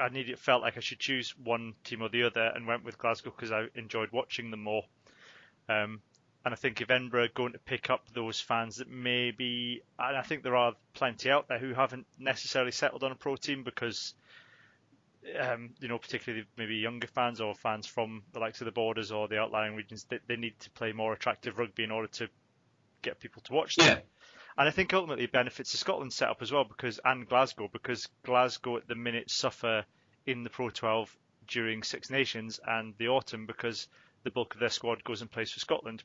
[0.00, 2.98] I needed felt like I should choose one team or the other, and went with
[2.98, 4.84] Glasgow because I enjoyed watching them more.
[5.68, 6.00] Um,
[6.44, 10.16] and I think if Edinburgh are going to pick up those fans that maybe, and
[10.16, 13.64] I think there are plenty out there who haven't necessarily settled on a pro team
[13.64, 14.14] because,
[15.38, 19.12] um, you know, particularly maybe younger fans or fans from the likes of the borders
[19.12, 22.28] or the outlying regions, they, they need to play more attractive rugby in order to
[23.02, 23.86] get people to watch them.
[23.86, 23.98] Yeah.
[24.56, 28.08] And I think ultimately it benefits the Scotland setup as well because and Glasgow because
[28.24, 29.84] Glasgow at the minute suffer
[30.26, 31.16] in the Pro 12
[31.46, 33.88] during Six Nations and the autumn because
[34.24, 36.02] the bulk of their squad goes and plays for Scotland.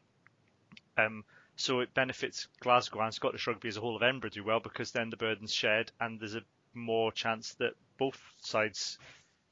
[0.98, 1.24] Um,
[1.56, 4.92] so it benefits Glasgow and Scottish rugby as a whole of Edinburgh do well because
[4.92, 6.44] then the burden's shared and there's a
[6.74, 8.98] more chance that both sides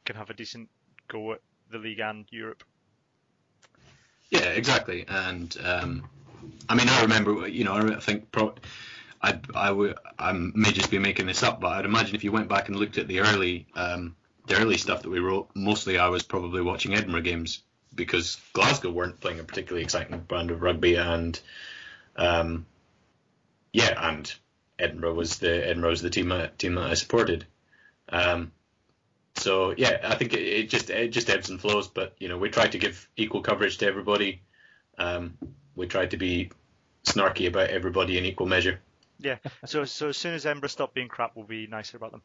[0.05, 0.69] can have a decent
[1.07, 2.63] go at the league and Europe.
[4.29, 5.05] Yeah, exactly.
[5.07, 6.09] And um,
[6.69, 8.55] I mean, I remember, you know, I think pro-
[9.21, 12.49] I, I, I may just be making this up, but I'd imagine if you went
[12.49, 14.15] back and looked at the early, um,
[14.47, 17.61] the early stuff that we wrote, mostly I was probably watching Edinburgh games
[17.93, 21.39] because Glasgow weren't playing a particularly exciting brand of rugby, and
[22.15, 22.65] um,
[23.73, 24.33] yeah, and
[24.79, 27.45] Edinburgh was the Edinburgh was the team team that I supported.
[28.09, 28.51] Um,
[29.35, 32.37] so yeah, I think it, it, just it just ebbs and flows, but you know
[32.37, 34.41] we try to give equal coverage to everybody.
[34.97, 35.37] Um,
[35.81, 36.51] we tried to be
[37.03, 38.79] snarky about everybody in equal measure.
[39.19, 39.37] Yeah.
[39.65, 42.21] So so as soon as Edinburgh stop being crap, we'll be nicer about them.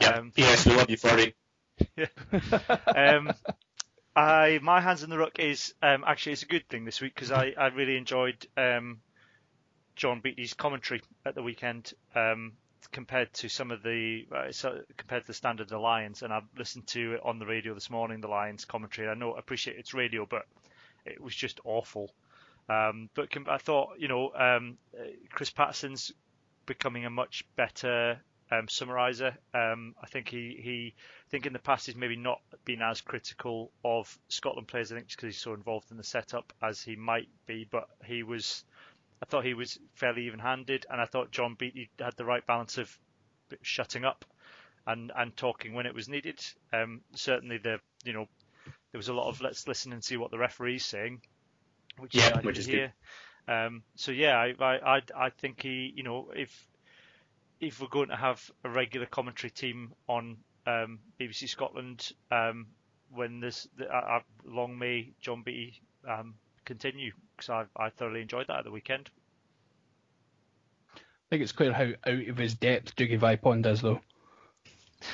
[0.00, 0.08] Yeah.
[0.10, 1.34] Um, yes, we love you, Flurry.
[1.96, 2.06] yeah.
[2.96, 3.32] um,
[4.16, 7.14] I my hands in the ruck is um, actually it's a good thing this week
[7.14, 9.00] because I, I really enjoyed um,
[9.94, 12.52] John Beattie's commentary at the weekend um,
[12.90, 16.48] compared to some of the uh, so, compared to the standard the Lions and I've
[16.58, 19.08] listened to it on the radio this morning the Lions commentary.
[19.08, 20.46] I know I appreciate it's radio, but
[21.04, 22.12] it was just awful.
[22.68, 24.78] Um, but I thought you know um,
[25.30, 26.12] Chris Paterson's
[26.66, 28.20] becoming a much better
[28.50, 29.34] um, summariser.
[29.54, 30.94] Um, I think he, he
[31.26, 34.92] I think in the past he's maybe not been as critical of Scotland players.
[34.92, 38.22] I think because he's so involved in the setup as he might be, but he
[38.22, 38.64] was.
[39.22, 42.76] I thought he was fairly even-handed, and I thought John Beattie had the right balance
[42.76, 42.98] of
[43.62, 44.24] shutting up
[44.86, 46.44] and and talking when it was needed.
[46.72, 48.26] Um, certainly, the you know
[48.90, 51.22] there was a lot of let's listen and see what the referee's saying,
[51.98, 52.92] which yeah, I which is hear.
[53.46, 53.52] good.
[53.52, 56.68] Um, so yeah, I, I I I think he you know if
[57.60, 60.36] if we're going to have a regular commentary team on
[60.66, 62.66] um, BBC Scotland um,
[63.12, 68.48] when this the, uh, long may John Beattie um, continue because I, I thoroughly enjoyed
[68.48, 69.10] that at the weekend.
[70.96, 71.00] I
[71.30, 74.00] think it's clear how out of his depth Dougie Vipond is though.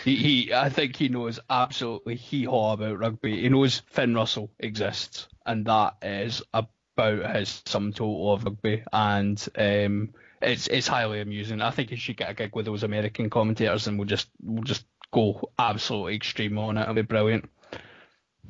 [0.04, 3.42] He, he, I think he knows absolutely hee haw about rugby.
[3.42, 8.82] He knows Finn Russell exists, and that is about his sum total of rugby.
[8.92, 11.60] And um, it's it's highly amusing.
[11.60, 14.64] I think he should get a gig with those American commentators, and we'll just we'll
[14.64, 16.82] just go absolutely extreme on it.
[16.82, 17.48] It'll be brilliant.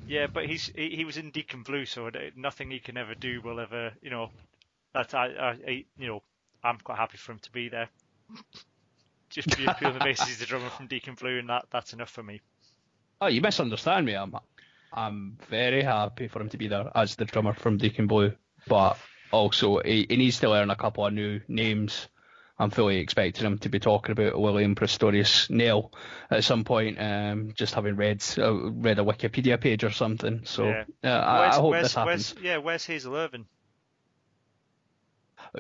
[0.07, 3.41] Yeah, but he's he, he was in Deacon Blue, so nothing he can ever do
[3.41, 4.31] will ever, you know,
[4.95, 5.27] that I,
[5.67, 6.23] I, you know,
[6.63, 7.89] I'm quite happy for him to be there.
[9.31, 12.23] Just purely the basis he's the drummer from Deacon Blue, and that that's enough for
[12.23, 12.41] me.
[13.21, 14.15] Oh, you misunderstand me.
[14.15, 14.35] I'm
[14.93, 18.33] I'm very happy for him to be there as the drummer from Deacon Blue,
[18.67, 18.99] but
[19.31, 22.09] also he, he needs to learn a couple of new names.
[22.61, 25.93] I'm fully expecting him to be talking about William Prestorius Nail
[26.29, 27.01] at some point.
[27.01, 30.41] Um, just having read uh, read a Wikipedia page or something.
[30.45, 30.85] So yeah.
[31.05, 32.35] uh, I, I, hope this happens.
[32.43, 33.47] yeah, where's Hazel Irvine?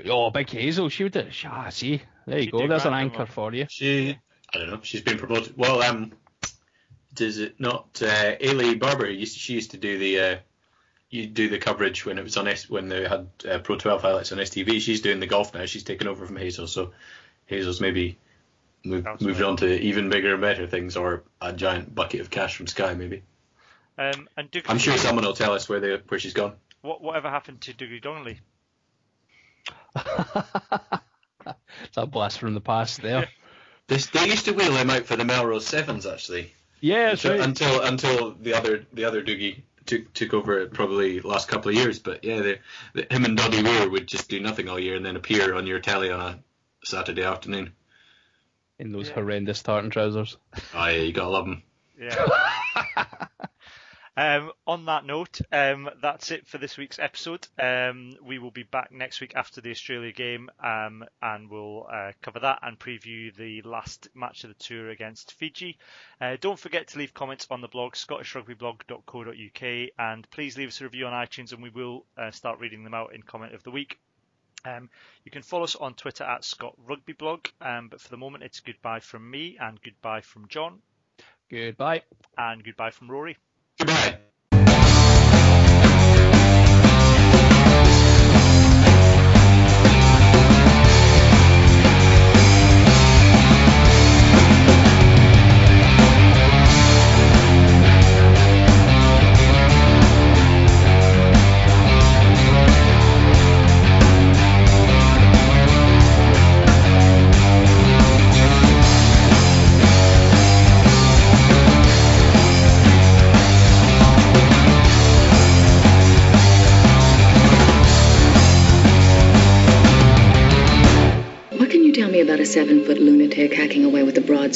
[0.07, 1.13] Oh, Big Hazel, she would.
[1.13, 2.67] Do, ah, see, there you She'd go.
[2.67, 3.67] There's an anchor for you.
[3.69, 4.19] She,
[4.55, 4.81] I don't know.
[4.83, 5.57] She's been promoted.
[5.57, 6.13] Well, um,
[7.15, 8.01] does it not?
[8.03, 10.37] Uh, Eilidh Barbour used to, she used to do the uh,
[11.11, 14.03] you do the coverage when it was on S when they had uh, Pro 12
[14.03, 14.81] highlights on STV.
[14.81, 15.65] She's doing the golf now.
[15.65, 16.93] She's taken over from Hazel, so
[17.47, 18.19] Hazel's maybe
[18.85, 22.57] moved moved on to even bigger and better things, or a giant bucket of cash
[22.57, 23.23] from Sky, maybe.
[23.97, 26.55] Um, and Doug I'm sure someone will tell us where they where she's gone.
[26.83, 28.41] What whatever happened to Dougie Donnelly?
[29.97, 33.29] It's a blast from the past there.
[33.89, 36.53] They, they used to wheel him out for the Melrose Sevens actually.
[36.81, 37.41] Yeah, until, right.
[37.41, 41.99] until until the other the other Dougie took took over probably last couple of years.
[41.99, 42.59] But yeah, they,
[42.93, 45.67] the, him and Doddie Weir would just do nothing all year and then appear on
[45.67, 46.39] your telly on a
[46.85, 47.73] Saturday afternoon.
[48.79, 49.15] In those yeah.
[49.15, 50.37] horrendous tartan trousers.
[50.75, 51.63] Oh yeah, you gotta love them.
[51.99, 52.27] Yeah.
[54.19, 57.47] Um, on that note, um, that's it for this week's episode.
[57.57, 62.11] Um, we will be back next week after the Australia game, um, and we'll uh,
[62.21, 65.79] cover that and preview the last match of the tour against Fiji.
[66.21, 70.85] Uh, don't forget to leave comments on the blog scottishrugbyblog.co.uk, and please leave us a
[70.85, 73.71] review on iTunes, and we will uh, start reading them out in comment of the
[73.71, 74.01] week.
[74.65, 74.91] Um,
[75.23, 78.43] you can follow us on Twitter at Scott Rugby Blog, um, but for the moment
[78.43, 80.83] it's goodbye from me and goodbye from John.
[81.49, 82.03] Goodbye.
[82.37, 83.37] And goodbye from Rory.
[83.79, 84.19] Goodbye.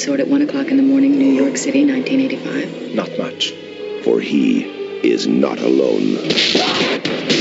[0.04, 2.92] Broadsword at one o'clock in the morning, New York City, 1985?
[2.92, 3.52] Not much,
[4.02, 4.64] for he
[5.06, 7.31] is not alone.